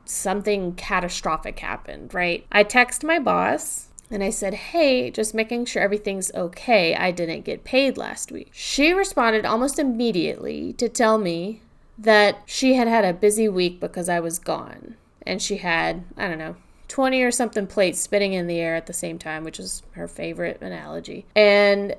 something 0.05 0.75
catastrophic 0.75 1.59
happened, 1.59 2.13
right? 2.13 2.45
I 2.51 2.63
text 2.63 3.03
my 3.03 3.17
boss 3.17 3.87
and 4.11 4.23
I 4.23 4.29
said, 4.29 4.53
Hey, 4.53 5.09
just 5.09 5.33
making 5.33 5.65
sure 5.65 5.81
everything's 5.81 6.31
okay. 6.33 6.95
I 6.95 7.11
didn't 7.11 7.45
get 7.45 7.63
paid 7.63 7.97
last 7.97 8.31
week. 8.31 8.49
She 8.51 8.91
responded 8.93 9.45
almost 9.45 9.79
immediately 9.79 10.73
to 10.73 10.89
tell 10.89 11.17
me 11.17 11.61
that 12.01 12.41
she 12.45 12.73
had 12.73 12.87
had 12.87 13.05
a 13.05 13.13
busy 13.13 13.47
week 13.47 13.79
because 13.79 14.09
I 14.09 14.19
was 14.19 14.39
gone. 14.39 14.95
And 15.25 15.41
she 15.41 15.57
had, 15.57 16.03
I 16.17 16.27
don't 16.27 16.39
know, 16.39 16.55
20 16.87 17.21
or 17.21 17.31
something 17.31 17.67
plates 17.67 17.99
spinning 17.99 18.33
in 18.33 18.47
the 18.47 18.59
air 18.59 18.75
at 18.75 18.87
the 18.87 18.93
same 18.93 19.19
time, 19.19 19.43
which 19.43 19.59
is 19.59 19.83
her 19.91 20.07
favorite 20.07 20.61
analogy. 20.61 21.25
And 21.35 21.95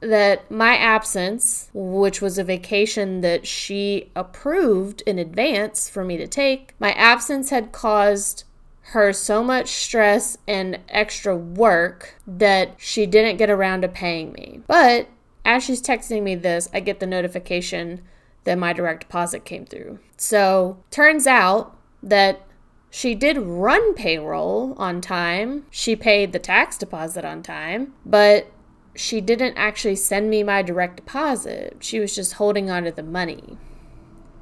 that 0.00 0.50
my 0.50 0.76
absence, 0.76 1.70
which 1.72 2.20
was 2.20 2.38
a 2.38 2.44
vacation 2.44 3.22
that 3.22 3.46
she 3.46 4.10
approved 4.14 5.02
in 5.06 5.18
advance 5.18 5.88
for 5.88 6.04
me 6.04 6.16
to 6.18 6.26
take, 6.26 6.74
my 6.78 6.92
absence 6.92 7.50
had 7.50 7.72
caused 7.72 8.44
her 8.90 9.12
so 9.12 9.42
much 9.42 9.68
stress 9.68 10.38
and 10.46 10.78
extra 10.88 11.36
work 11.36 12.14
that 12.26 12.74
she 12.78 13.06
didn't 13.06 13.38
get 13.38 13.50
around 13.50 13.82
to 13.82 13.88
paying 13.88 14.32
me. 14.32 14.60
But 14.66 15.08
as 15.44 15.64
she's 15.64 15.82
texting 15.82 16.22
me 16.22 16.34
this, 16.34 16.68
I 16.72 16.80
get 16.80 17.00
the 17.00 17.06
notification 17.06 18.02
that 18.46 18.58
my 18.58 18.72
direct 18.72 19.02
deposit 19.02 19.44
came 19.44 19.66
through. 19.66 19.98
So, 20.16 20.82
turns 20.90 21.26
out 21.26 21.76
that 22.02 22.40
she 22.88 23.14
did 23.14 23.36
run 23.36 23.92
payroll 23.94 24.74
on 24.78 25.02
time. 25.02 25.66
She 25.70 25.94
paid 25.94 26.32
the 26.32 26.38
tax 26.38 26.78
deposit 26.78 27.24
on 27.24 27.42
time, 27.42 27.92
but 28.06 28.50
she 28.94 29.20
didn't 29.20 29.56
actually 29.56 29.96
send 29.96 30.30
me 30.30 30.42
my 30.42 30.62
direct 30.62 30.96
deposit. 30.96 31.76
She 31.80 32.00
was 32.00 32.14
just 32.14 32.34
holding 32.34 32.70
on 32.70 32.84
to 32.84 32.92
the 32.92 33.02
money. 33.02 33.58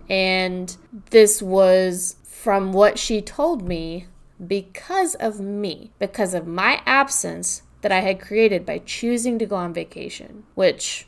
And 0.09 0.77
this 1.11 1.43
was 1.43 2.17
from 2.25 2.73
what 2.73 2.99
she 2.99 3.21
told 3.21 3.67
me 3.67 4.07
because 4.47 5.15
of 5.17 5.41
me, 5.41 5.93
because 5.99 6.35
of 6.35 6.47
my 6.47 6.81
absence 6.87 7.63
that 7.81 7.91
I 7.91 8.01
had 8.01 8.21
created 8.21 8.65
by 8.65 8.79
choosing 8.79 9.39
to 9.39 9.47
go 9.47 9.57
on 9.57 9.75
vacation, 9.75 10.45
which, 10.55 11.07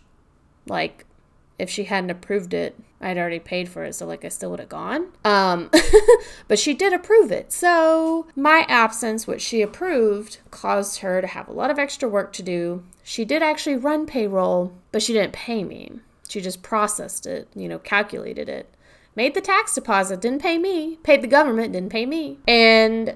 like, 0.67 1.06
if 1.59 1.71
she 1.71 1.85
hadn't 1.85 2.11
approved 2.11 2.53
it, 2.55 2.79
I'd 3.01 3.19
already 3.19 3.39
paid 3.39 3.69
for 3.69 3.85
it, 3.85 3.95
so 3.95 4.07
like 4.07 4.25
I 4.25 4.29
still 4.29 4.51
would 4.51 4.61
have 4.61 4.69
gone. 4.69 5.09
Um, 5.25 5.71
but 6.49 6.59
she 6.59 6.75
did 6.75 6.93
approve 6.93 7.31
it. 7.31 7.53
So 7.53 8.27
my 8.35 8.65
absence, 8.69 9.27
which 9.27 9.43
she 9.43 9.63
approved, 9.63 10.39
caused 10.51 11.01
her 11.01 11.21
to 11.21 11.27
have 11.27 11.49
a 11.49 11.53
lot 11.53 11.71
of 11.71 11.79
extra 11.79 12.09
work 12.09 12.33
to 12.35 12.43
do. 12.43 12.85
She 13.03 13.25
did 13.25 13.43
actually 13.43 13.77
run 13.77 14.07
payroll, 14.07 14.73
but 14.93 15.03
she 15.03 15.13
didn't 15.13 15.33
pay 15.33 15.63
me. 15.63 16.01
She 16.29 16.41
just 16.41 16.63
processed 16.63 17.27
it, 17.27 17.49
you 17.55 17.69
know, 17.69 17.79
calculated 17.79 18.49
it. 18.49 18.75
Made 19.15 19.35
the 19.35 19.41
tax 19.41 19.75
deposit, 19.75 20.21
didn't 20.21 20.43
pay 20.43 20.59
me. 20.59 20.97
Paid 21.03 21.23
the 21.23 21.29
government, 21.29 21.73
didn't 21.73 21.91
pay 21.91 22.05
me. 22.05 22.39
And 22.47 23.15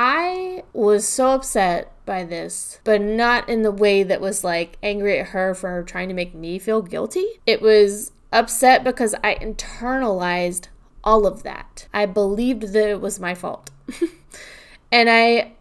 I 0.00 0.62
was 0.72 1.08
so 1.08 1.32
upset 1.32 1.92
by 2.06 2.22
this, 2.22 2.78
but 2.84 3.00
not 3.00 3.48
in 3.48 3.62
the 3.62 3.72
way 3.72 4.04
that 4.04 4.20
was 4.20 4.44
like 4.44 4.78
angry 4.80 5.18
at 5.18 5.30
her 5.30 5.56
for 5.56 5.82
trying 5.82 6.06
to 6.06 6.14
make 6.14 6.36
me 6.36 6.60
feel 6.60 6.82
guilty. 6.82 7.26
It 7.46 7.60
was 7.60 8.12
upset 8.32 8.84
because 8.84 9.16
I 9.24 9.34
internalized 9.34 10.68
all 11.02 11.26
of 11.26 11.42
that. 11.42 11.88
I 11.92 12.06
believed 12.06 12.74
that 12.74 12.88
it 12.88 13.00
was 13.00 13.18
my 13.18 13.34
fault. 13.34 13.70
and 14.92 15.10
I 15.10 15.54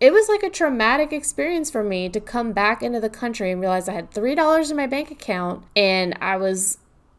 it 0.00 0.12
was 0.12 0.28
like 0.28 0.42
a 0.42 0.50
traumatic 0.50 1.12
experience 1.12 1.70
for 1.70 1.84
me 1.84 2.08
to 2.08 2.20
come 2.20 2.52
back 2.52 2.82
into 2.82 2.98
the 2.98 3.08
country 3.08 3.52
and 3.52 3.60
realize 3.60 3.88
I 3.88 3.92
had 3.92 4.10
$3 4.10 4.70
in 4.70 4.76
my 4.76 4.86
bank 4.88 5.12
account 5.12 5.64
and 5.76 6.18
I 6.20 6.36
was 6.36 6.78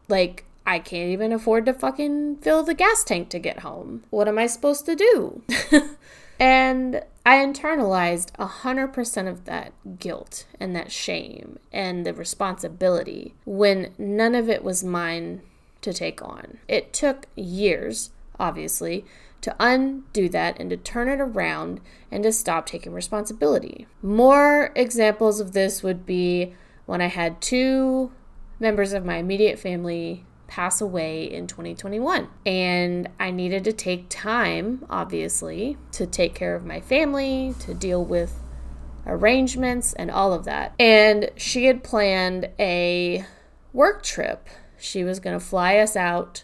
like 0.09 0.43
I 0.65 0.79
can't 0.79 1.09
even 1.09 1.31
afford 1.31 1.65
to 1.67 1.73
fucking 1.73 2.37
fill 2.41 2.63
the 2.63 2.73
gas 2.73 3.05
tank 3.05 3.29
to 3.29 3.39
get 3.39 3.59
home. 3.59 4.03
What 4.09 4.27
am 4.27 4.37
I 4.37 4.47
supposed 4.47 4.85
to 4.87 4.95
do? 4.97 5.41
and 6.39 7.03
I 7.25 7.37
internalized 7.37 8.31
100% 8.37 9.27
of 9.27 9.45
that 9.45 9.73
guilt 9.99 10.45
and 10.59 10.75
that 10.75 10.91
shame 10.91 11.59
and 11.71 12.05
the 12.05 12.13
responsibility 12.13 13.35
when 13.45 13.93
none 13.97 14.35
of 14.35 14.49
it 14.49 14.63
was 14.63 14.83
mine 14.83 15.41
to 15.81 15.93
take 15.93 16.21
on. 16.21 16.59
It 16.67 16.93
took 16.93 17.27
years, 17.35 18.11
obviously, 18.39 19.05
to 19.41 19.55
undo 19.59 20.29
that 20.29 20.59
and 20.59 20.69
to 20.69 20.77
turn 20.77 21.07
it 21.07 21.21
around 21.21 21.81
and 22.11 22.23
to 22.23 22.31
stop 22.31 22.65
taking 22.65 22.93
responsibility. 22.93 23.87
More 24.01 24.71
examples 24.75 25.39
of 25.39 25.53
this 25.53 25.83
would 25.83 26.05
be 26.05 26.53
when 26.85 27.01
I 27.01 27.07
had 27.07 27.41
two 27.41 28.11
members 28.59 28.93
of 28.93 29.05
my 29.05 29.17
immediate 29.17 29.59
family 29.59 30.25
pass 30.49 30.81
away 30.81 31.23
in 31.23 31.47
2021. 31.47 32.27
And 32.45 33.07
I 33.19 33.31
needed 33.31 33.63
to 33.65 33.71
take 33.71 34.09
time, 34.09 34.85
obviously, 34.89 35.77
to 35.93 36.05
take 36.05 36.33
care 36.33 36.55
of 36.55 36.65
my 36.65 36.81
family, 36.81 37.55
to 37.59 37.73
deal 37.73 38.03
with 38.03 38.41
arrangements 39.05 39.93
and 39.93 40.11
all 40.11 40.33
of 40.33 40.45
that. 40.45 40.73
And 40.79 41.29
she 41.37 41.65
had 41.65 41.83
planned 41.83 42.49
a 42.59 43.25
work 43.71 44.03
trip. 44.03 44.49
She 44.77 45.03
was 45.03 45.19
going 45.19 45.37
to 45.39 45.45
fly 45.45 45.77
us 45.77 45.95
out 45.95 46.43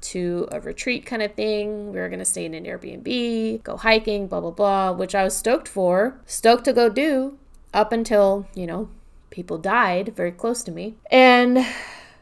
to 0.00 0.48
a 0.50 0.60
retreat 0.60 1.04
kind 1.04 1.22
of 1.22 1.34
thing. 1.34 1.92
We 1.92 1.98
were 1.98 2.08
going 2.08 2.20
to 2.20 2.24
stay 2.24 2.44
in 2.44 2.54
an 2.54 2.64
Airbnb, 2.64 3.62
go 3.62 3.76
hiking, 3.76 4.28
blah, 4.28 4.40
blah, 4.40 4.50
blah, 4.50 4.92
which 4.92 5.14
I 5.14 5.24
was 5.24 5.36
stoked 5.36 5.68
for, 5.68 6.20
stoked 6.24 6.64
to 6.66 6.72
go 6.72 6.88
do 6.88 7.36
up 7.74 7.92
until, 7.92 8.46
you 8.54 8.66
know, 8.66 8.88
people 9.30 9.58
died 9.58 10.14
very 10.16 10.32
close 10.32 10.62
to 10.62 10.70
me. 10.70 10.94
And 11.10 11.66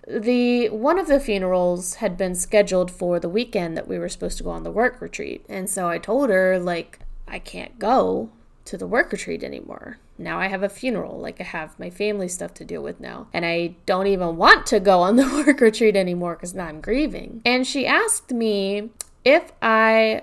the 0.08 0.68
one 0.70 0.98
of 0.98 1.06
the 1.06 1.20
funerals 1.20 1.96
had 1.96 2.16
been 2.16 2.34
scheduled 2.34 2.90
for 2.90 3.20
the 3.20 3.28
weekend 3.28 3.76
that 3.76 3.88
we 3.88 3.98
were 3.98 4.08
supposed 4.08 4.38
to 4.38 4.44
go 4.44 4.50
on 4.50 4.62
the 4.62 4.70
work 4.70 5.00
retreat. 5.00 5.44
And 5.48 5.68
so 5.68 5.88
I 5.88 5.98
told 5.98 6.30
her 6.30 6.58
like 6.58 7.00
I 7.26 7.38
can't 7.38 7.78
go 7.78 8.30
to 8.64 8.78
the 8.78 8.86
work 8.86 9.12
retreat 9.12 9.44
anymore. 9.44 9.98
Now 10.16 10.38
I 10.38 10.48
have 10.48 10.62
a 10.62 10.68
funeral, 10.68 11.18
like 11.18 11.40
I 11.40 11.44
have 11.44 11.78
my 11.78 11.90
family 11.90 12.28
stuff 12.28 12.54
to 12.54 12.64
deal 12.64 12.82
with 12.82 13.00
now. 13.00 13.28
And 13.32 13.44
I 13.44 13.76
don't 13.86 14.06
even 14.06 14.36
want 14.36 14.66
to 14.66 14.80
go 14.80 15.00
on 15.00 15.16
the 15.16 15.28
work 15.46 15.60
retreat 15.60 15.96
anymore 15.96 16.36
cuz 16.36 16.54
now 16.54 16.66
I'm 16.66 16.80
grieving. 16.80 17.42
And 17.44 17.66
she 17.66 17.86
asked 17.86 18.30
me 18.32 18.90
if 19.24 19.52
I 19.60 20.22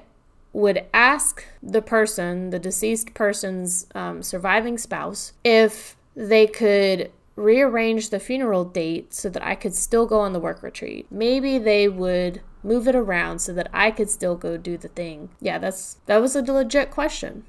would 0.52 0.86
ask 0.94 1.46
the 1.62 1.82
person, 1.82 2.50
the 2.50 2.60
deceased 2.60 3.14
person's 3.14 3.88
um, 3.94 4.24
surviving 4.24 4.78
spouse, 4.78 5.34
if 5.44 5.98
they 6.16 6.48
could 6.48 7.12
rearrange 7.36 8.10
the 8.10 8.20
funeral 8.20 8.64
date 8.64 9.14
so 9.14 9.30
that 9.30 9.46
I 9.46 9.56
could 9.56 9.76
still 9.76 10.06
go 10.06 10.20
on 10.20 10.34
the 10.34 10.40
work 10.40 10.64
retreat. 10.64 11.08
Maybe 11.12 11.58
they 11.58 11.88
would 11.88 12.42
move 12.64 12.88
it 12.88 12.96
around 12.96 13.40
so 13.40 13.54
that 13.54 13.70
I 13.74 13.92
could 13.92 14.10
still 14.10 14.36
go 14.36 14.58
do 14.58 14.78
the 14.78 14.88
thing. 14.88 15.30
Yeah, 15.42 15.58
that's 15.58 15.98
that 16.06 16.22
was 16.22 16.36
a 16.36 16.42
legit 16.42 16.92
question 16.92 17.44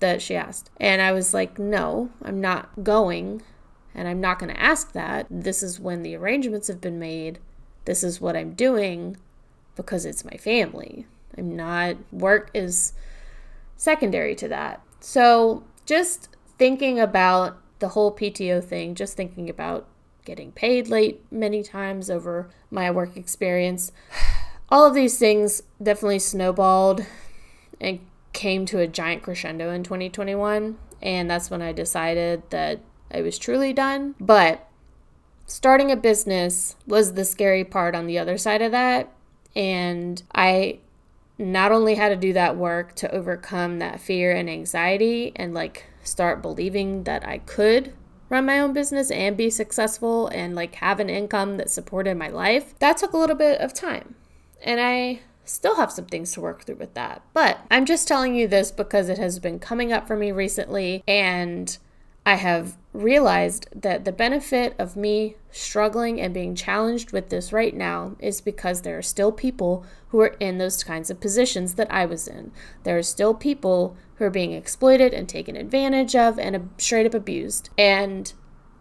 that 0.00 0.22
she 0.22 0.36
asked. 0.36 0.70
And 0.78 1.02
I 1.02 1.12
was 1.12 1.34
like, 1.34 1.58
"No, 1.58 2.10
I'm 2.22 2.40
not 2.40 2.84
going." 2.84 3.42
And 3.96 4.08
I'm 4.08 4.20
not 4.20 4.40
going 4.40 4.52
to 4.52 4.60
ask 4.60 4.90
that. 4.92 5.28
This 5.30 5.62
is 5.62 5.78
when 5.78 6.02
the 6.02 6.16
arrangements 6.16 6.66
have 6.66 6.80
been 6.80 6.98
made. 6.98 7.38
This 7.84 8.02
is 8.02 8.20
what 8.20 8.36
I'm 8.36 8.54
doing 8.54 9.16
because 9.76 10.04
it's 10.04 10.24
my 10.24 10.36
family. 10.36 11.06
I'm 11.38 11.54
not 11.54 11.96
work 12.12 12.50
is 12.54 12.92
secondary 13.76 14.34
to 14.36 14.48
that. 14.48 14.80
So, 15.00 15.62
just 15.86 16.28
thinking 16.58 16.98
about 16.98 17.58
the 17.78 17.88
whole 17.88 18.14
PTO 18.14 18.62
thing, 18.62 18.94
just 18.94 19.16
thinking 19.16 19.48
about 19.48 19.86
getting 20.24 20.52
paid 20.52 20.88
late 20.88 21.22
many 21.30 21.62
times 21.62 22.08
over 22.10 22.50
my 22.70 22.90
work 22.90 23.16
experience. 23.16 23.92
All 24.68 24.86
of 24.86 24.94
these 24.94 25.18
things 25.18 25.62
definitely 25.82 26.18
snowballed 26.18 27.04
and 27.80 28.00
came 28.32 28.66
to 28.66 28.78
a 28.78 28.86
giant 28.86 29.22
crescendo 29.22 29.70
in 29.70 29.82
2021. 29.82 30.78
And 31.02 31.30
that's 31.30 31.50
when 31.50 31.62
I 31.62 31.72
decided 31.72 32.42
that 32.50 32.80
I 33.12 33.20
was 33.20 33.38
truly 33.38 33.72
done. 33.72 34.14
But 34.18 34.66
starting 35.46 35.90
a 35.90 35.96
business 35.96 36.76
was 36.86 37.12
the 37.12 37.24
scary 37.24 37.64
part 37.64 37.94
on 37.94 38.06
the 38.06 38.18
other 38.18 38.38
side 38.38 38.62
of 38.62 38.72
that. 38.72 39.12
And 39.54 40.22
I 40.34 40.80
not 41.38 41.72
only 41.72 41.96
had 41.96 42.08
to 42.08 42.16
do 42.16 42.32
that 42.32 42.56
work 42.56 42.94
to 42.94 43.12
overcome 43.12 43.78
that 43.80 44.00
fear 44.00 44.32
and 44.32 44.48
anxiety 44.48 45.32
and 45.36 45.52
like 45.52 45.84
start 46.04 46.42
believing 46.42 47.04
that 47.04 47.26
I 47.26 47.38
could 47.38 47.92
run 48.28 48.46
my 48.46 48.58
own 48.58 48.72
business 48.72 49.10
and 49.10 49.36
be 49.36 49.50
successful 49.50 50.28
and 50.28 50.54
like 50.54 50.76
have 50.76 51.00
an 51.00 51.10
income 51.10 51.56
that 51.56 51.70
supported 51.70 52.16
my 52.16 52.28
life, 52.28 52.78
that 52.78 52.96
took 52.96 53.12
a 53.12 53.18
little 53.18 53.36
bit 53.36 53.60
of 53.60 53.74
time. 53.74 54.14
And 54.62 54.80
I 54.80 55.20
still 55.44 55.76
have 55.76 55.92
some 55.92 56.06
things 56.06 56.32
to 56.32 56.40
work 56.40 56.64
through 56.64 56.76
with 56.76 56.94
that. 56.94 57.22
But 57.32 57.58
I'm 57.70 57.84
just 57.84 58.08
telling 58.08 58.34
you 58.34 58.48
this 58.48 58.70
because 58.70 59.08
it 59.08 59.18
has 59.18 59.38
been 59.38 59.58
coming 59.58 59.92
up 59.92 60.06
for 60.06 60.16
me 60.16 60.32
recently 60.32 61.04
and 61.06 61.76
I 62.24 62.36
have 62.36 62.76
realized 62.94 63.66
that 63.74 64.04
the 64.04 64.12
benefit 64.12 64.74
of 64.78 64.96
me 64.96 65.34
struggling 65.50 66.20
and 66.20 66.32
being 66.32 66.54
challenged 66.54 67.12
with 67.12 67.28
this 67.28 67.52
right 67.52 67.74
now 67.74 68.14
is 68.20 68.40
because 68.40 68.80
there 68.80 68.96
are 68.96 69.02
still 69.02 69.32
people 69.32 69.84
who 70.08 70.20
are 70.20 70.36
in 70.38 70.58
those 70.58 70.84
kinds 70.84 71.10
of 71.10 71.20
positions 71.20 71.74
that 71.74 71.90
I 71.92 72.06
was 72.06 72.28
in. 72.28 72.52
There 72.84 72.96
are 72.96 73.02
still 73.02 73.34
people 73.34 73.96
who 74.14 74.24
are 74.24 74.30
being 74.30 74.52
exploited 74.52 75.12
and 75.12 75.28
taken 75.28 75.56
advantage 75.56 76.14
of 76.14 76.38
and 76.38 76.70
straight 76.78 77.04
up 77.04 77.14
abused. 77.14 77.68
And 77.76 78.32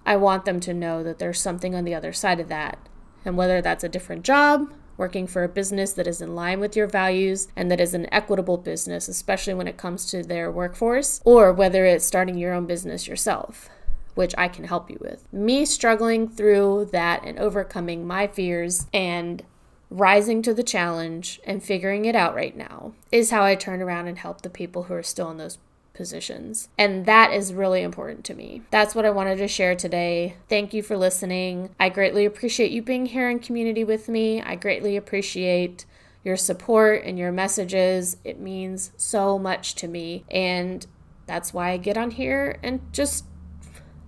I 0.05 0.15
want 0.15 0.45
them 0.45 0.59
to 0.61 0.73
know 0.73 1.03
that 1.03 1.17
there's 1.17 1.41
something 1.41 1.73
on 1.73 1.83
the 1.83 1.95
other 1.95 2.13
side 2.13 2.39
of 2.39 2.49
that. 2.49 2.77
And 3.25 3.35
whether 3.35 3.61
that's 3.61 3.83
a 3.83 3.89
different 3.89 4.23
job, 4.23 4.71
working 4.95 5.25
for 5.25 5.43
a 5.43 5.49
business 5.49 5.93
that 5.93 6.07
is 6.07 6.21
in 6.21 6.35
line 6.35 6.59
with 6.59 6.75
your 6.75 6.87
values 6.87 7.47
and 7.55 7.71
that 7.71 7.81
is 7.81 7.95
an 7.95 8.13
equitable 8.13 8.57
business, 8.57 9.07
especially 9.07 9.55
when 9.55 9.67
it 9.67 9.77
comes 9.77 10.05
to 10.05 10.21
their 10.21 10.51
workforce, 10.51 11.19
or 11.25 11.51
whether 11.51 11.85
it's 11.85 12.05
starting 12.05 12.37
your 12.37 12.53
own 12.53 12.67
business 12.67 13.07
yourself, 13.07 13.69
which 14.15 14.33
I 14.37 14.47
can 14.47 14.65
help 14.65 14.89
you 14.89 14.97
with. 14.99 15.25
Me 15.31 15.65
struggling 15.65 16.27
through 16.27 16.89
that 16.91 17.23
and 17.23 17.39
overcoming 17.39 18.05
my 18.05 18.27
fears 18.27 18.87
and 18.93 19.43
rising 19.89 20.41
to 20.41 20.53
the 20.53 20.63
challenge 20.63 21.39
and 21.45 21.63
figuring 21.63 22.05
it 22.05 22.15
out 22.15 22.33
right 22.33 22.57
now 22.57 22.93
is 23.11 23.29
how 23.29 23.43
I 23.43 23.55
turn 23.55 23.81
around 23.81 24.07
and 24.07 24.17
help 24.17 24.41
the 24.41 24.49
people 24.49 24.83
who 24.83 24.93
are 24.95 25.03
still 25.03 25.29
in 25.29 25.37
those 25.37 25.59
positions. 25.93 26.69
And 26.77 27.05
that 27.05 27.31
is 27.31 27.53
really 27.53 27.83
important 27.83 28.25
to 28.25 28.33
me. 28.33 28.63
That's 28.71 28.95
what 28.95 29.05
I 29.05 29.11
wanted 29.11 29.37
to 29.37 29.47
share 29.47 29.75
today. 29.75 30.37
Thank 30.49 30.73
you 30.73 30.81
for 30.81 30.97
listening. 30.97 31.69
I 31.79 31.89
greatly 31.89 32.25
appreciate 32.25 32.71
you 32.71 32.81
being 32.81 33.05
here 33.05 33.29
in 33.29 33.39
community 33.39 33.83
with 33.83 34.09
me. 34.09 34.41
I 34.41 34.55
greatly 34.55 34.97
appreciate 34.97 35.85
your 36.23 36.37
support 36.37 37.03
and 37.03 37.19
your 37.19 37.31
messages. 37.31 38.17
It 38.23 38.39
means 38.39 38.91
so 38.97 39.37
much 39.37 39.75
to 39.75 39.87
me. 39.87 40.23
And 40.31 40.87
that's 41.27 41.53
why 41.53 41.69
I 41.71 41.77
get 41.77 41.97
on 41.97 42.11
here 42.11 42.59
and 42.63 42.81
just 42.91 43.25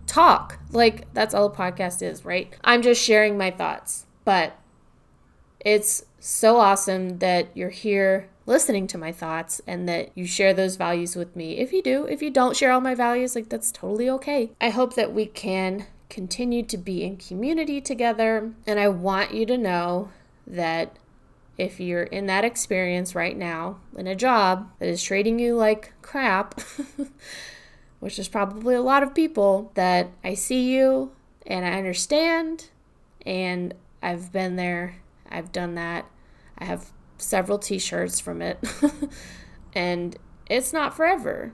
talk. 0.08 0.60
Like, 0.72 1.12
that's 1.14 1.34
all 1.34 1.46
a 1.46 1.52
podcast 1.52 2.02
is, 2.02 2.26
right? 2.26 2.54
I'm 2.64 2.82
just 2.82 3.02
sharing 3.02 3.38
my 3.38 3.52
thoughts. 3.52 4.06
But 4.24 4.58
It's 5.60 6.06
so 6.20 6.58
awesome 6.58 7.20
that 7.20 7.48
you're 7.56 7.70
here 7.70 8.30
listening 8.46 8.86
to 8.88 8.98
my 8.98 9.12
thoughts 9.12 9.62
and 9.66 9.90
that 9.90 10.12
you 10.16 10.26
share 10.26 10.54
those 10.54 10.76
values 10.76 11.16
with 11.16 11.36
me. 11.36 11.58
If 11.58 11.74
you 11.74 11.82
do, 11.82 12.06
if 12.06 12.22
you 12.22 12.30
don't 12.30 12.56
share 12.56 12.72
all 12.72 12.82
my 12.82 12.96
values, 12.96 13.36
like 13.36 13.50
that's 13.50 13.72
totally 13.72 14.10
okay. 14.12 14.52
I 14.62 14.70
hope 14.70 14.94
that 14.96 15.14
we 15.14 15.26
can 15.26 15.88
continue 16.10 16.64
to 16.64 16.78
be 16.78 17.04
in 17.04 17.18
community 17.18 17.82
together. 17.82 18.52
And 18.68 18.80
I 18.80 18.88
want 18.90 19.34
you 19.34 19.46
to 19.48 19.58
know 19.58 20.10
that 20.46 20.98
if 21.58 21.80
you're 21.80 22.04
in 22.04 22.26
that 22.28 22.46
experience 22.46 23.16
right 23.16 23.38
now 23.38 23.80
in 23.98 24.08
a 24.08 24.16
job 24.16 24.70
that 24.80 24.90
is 24.90 25.02
treating 25.02 25.40
you 25.40 25.56
like 25.56 25.94
crap, 26.02 26.60
which 28.06 28.20
is 28.20 28.28
probably 28.28 28.76
a 28.76 28.84
lot 28.84 29.02
of 29.02 29.16
people, 29.16 29.72
that 29.74 30.12
I 30.24 30.36
see 30.36 30.72
you 30.72 31.12
and 31.48 31.66
I 31.66 31.72
understand 31.72 32.70
and 33.26 33.74
I've 34.00 34.32
been 34.32 34.58
there, 34.58 34.98
I've 35.28 35.52
done 35.52 35.74
that. 35.74 36.06
I 36.56 36.66
have 36.66 36.92
several 37.18 37.58
t 37.58 37.80
shirts 37.80 38.20
from 38.20 38.44
it, 38.44 38.64
and 39.74 40.16
it's 40.48 40.72
not 40.72 40.96
forever. 40.96 41.52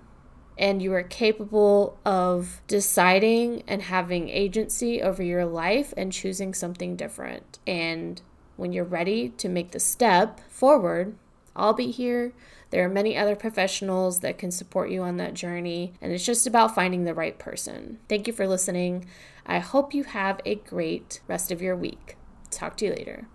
And 0.58 0.82
you 0.82 0.94
are 0.94 1.04
capable 1.04 1.98
of 2.06 2.60
deciding 2.68 3.64
and 3.66 3.84
having 3.84 4.28
agency 4.28 5.02
over 5.02 5.24
your 5.24 5.46
life 5.46 5.94
and 5.96 6.12
choosing 6.12 6.54
something 6.54 6.98
different. 6.98 7.60
And 7.66 8.22
when 8.58 8.74
you're 8.74 8.84
ready 8.84 9.30
to 9.30 9.48
make 9.48 9.72
the 9.72 9.80
step 9.80 10.42
forward, 10.50 11.16
I'll 11.56 11.74
be 11.74 11.92
here. 11.92 12.34
There 12.70 12.86
are 12.86 12.90
many 12.90 13.18
other 13.18 13.36
professionals 13.36 14.22
that 14.22 14.38
can 14.38 14.52
support 14.52 14.90
you 14.90 15.02
on 15.02 15.18
that 15.18 15.34
journey, 15.34 15.94
and 16.02 16.12
it's 16.12 16.26
just 16.26 16.48
about 16.48 16.74
finding 16.74 17.04
the 17.04 17.14
right 17.14 17.38
person. 17.38 18.00
Thank 18.08 18.28
you 18.28 18.34
for 18.34 18.48
listening. 18.48 19.06
I 19.46 19.60
hope 19.60 19.94
you 19.94 20.04
have 20.04 20.40
a 20.46 20.56
great 20.56 21.22
rest 21.28 21.52
of 21.52 21.62
your 21.62 21.76
week. 21.76 22.16
Talk 22.50 22.78
to 22.78 22.86
you 22.86 22.92
later. 22.92 23.28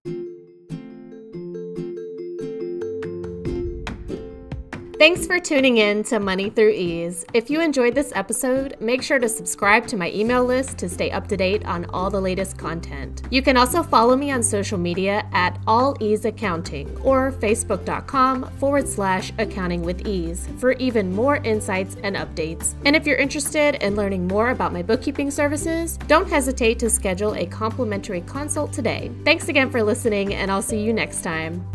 Thanks 4.99 5.27
for 5.27 5.39
tuning 5.39 5.77
in 5.77 6.03
to 6.05 6.19
Money 6.19 6.49
Through 6.49 6.71
Ease. 6.71 7.27
If 7.35 7.51
you 7.51 7.61
enjoyed 7.61 7.95
this 7.95 8.13
episode, 8.15 8.81
make 8.81 9.03
sure 9.03 9.19
to 9.19 9.29
subscribe 9.29 9.87
to 9.89 9.97
my 9.99 10.11
email 10.11 10.43
list 10.43 10.79
to 10.79 10.89
stay 10.89 11.11
up 11.11 11.29
to 11.29 11.37
date 11.37 11.67
on 11.67 11.85
all 11.91 12.09
the 12.09 12.19
latest 12.19 12.57
content. 12.57 13.21
You 13.31 13.43
can 13.43 13.59
also 13.59 13.83
follow 13.83 14.17
me 14.17 14.31
on 14.31 14.43
social 14.43 14.79
media 14.79 15.29
at 15.35 15.61
All 15.67 15.99
Ease 16.01 16.25
Accounting 16.25 16.97
or 17.03 17.31
facebook.com 17.31 18.51
forward 18.53 18.89
slash 18.89 19.35
accounting 19.37 19.83
with 19.83 20.07
ease 20.09 20.49
for 20.57 20.73
even 20.73 21.13
more 21.13 21.37
insights 21.45 21.99
and 22.03 22.17
updates. 22.17 22.75
And 22.87 22.97
if 22.97 23.07
you're 23.07 23.19
interested 23.19 23.75
in 23.83 23.97
learning 23.97 24.27
more 24.27 24.49
about 24.49 24.73
my 24.73 24.83
bookkeeping 24.83 25.31
services, 25.31 25.99
don't 26.09 26.27
hesitate 26.27 26.79
to 26.79 26.89
schedule 26.89 27.35
a 27.35 27.45
complimentary 27.45 28.23
consult 28.23 28.73
today. 28.73 29.13
Thanks 29.27 29.49
again 29.49 29.69
for 29.71 29.83
listening, 29.83 30.33
and 30.33 30.51
I'll 30.51 30.63
see 30.63 30.81
you 30.81 30.95
next 30.95 31.21
time. 31.21 31.67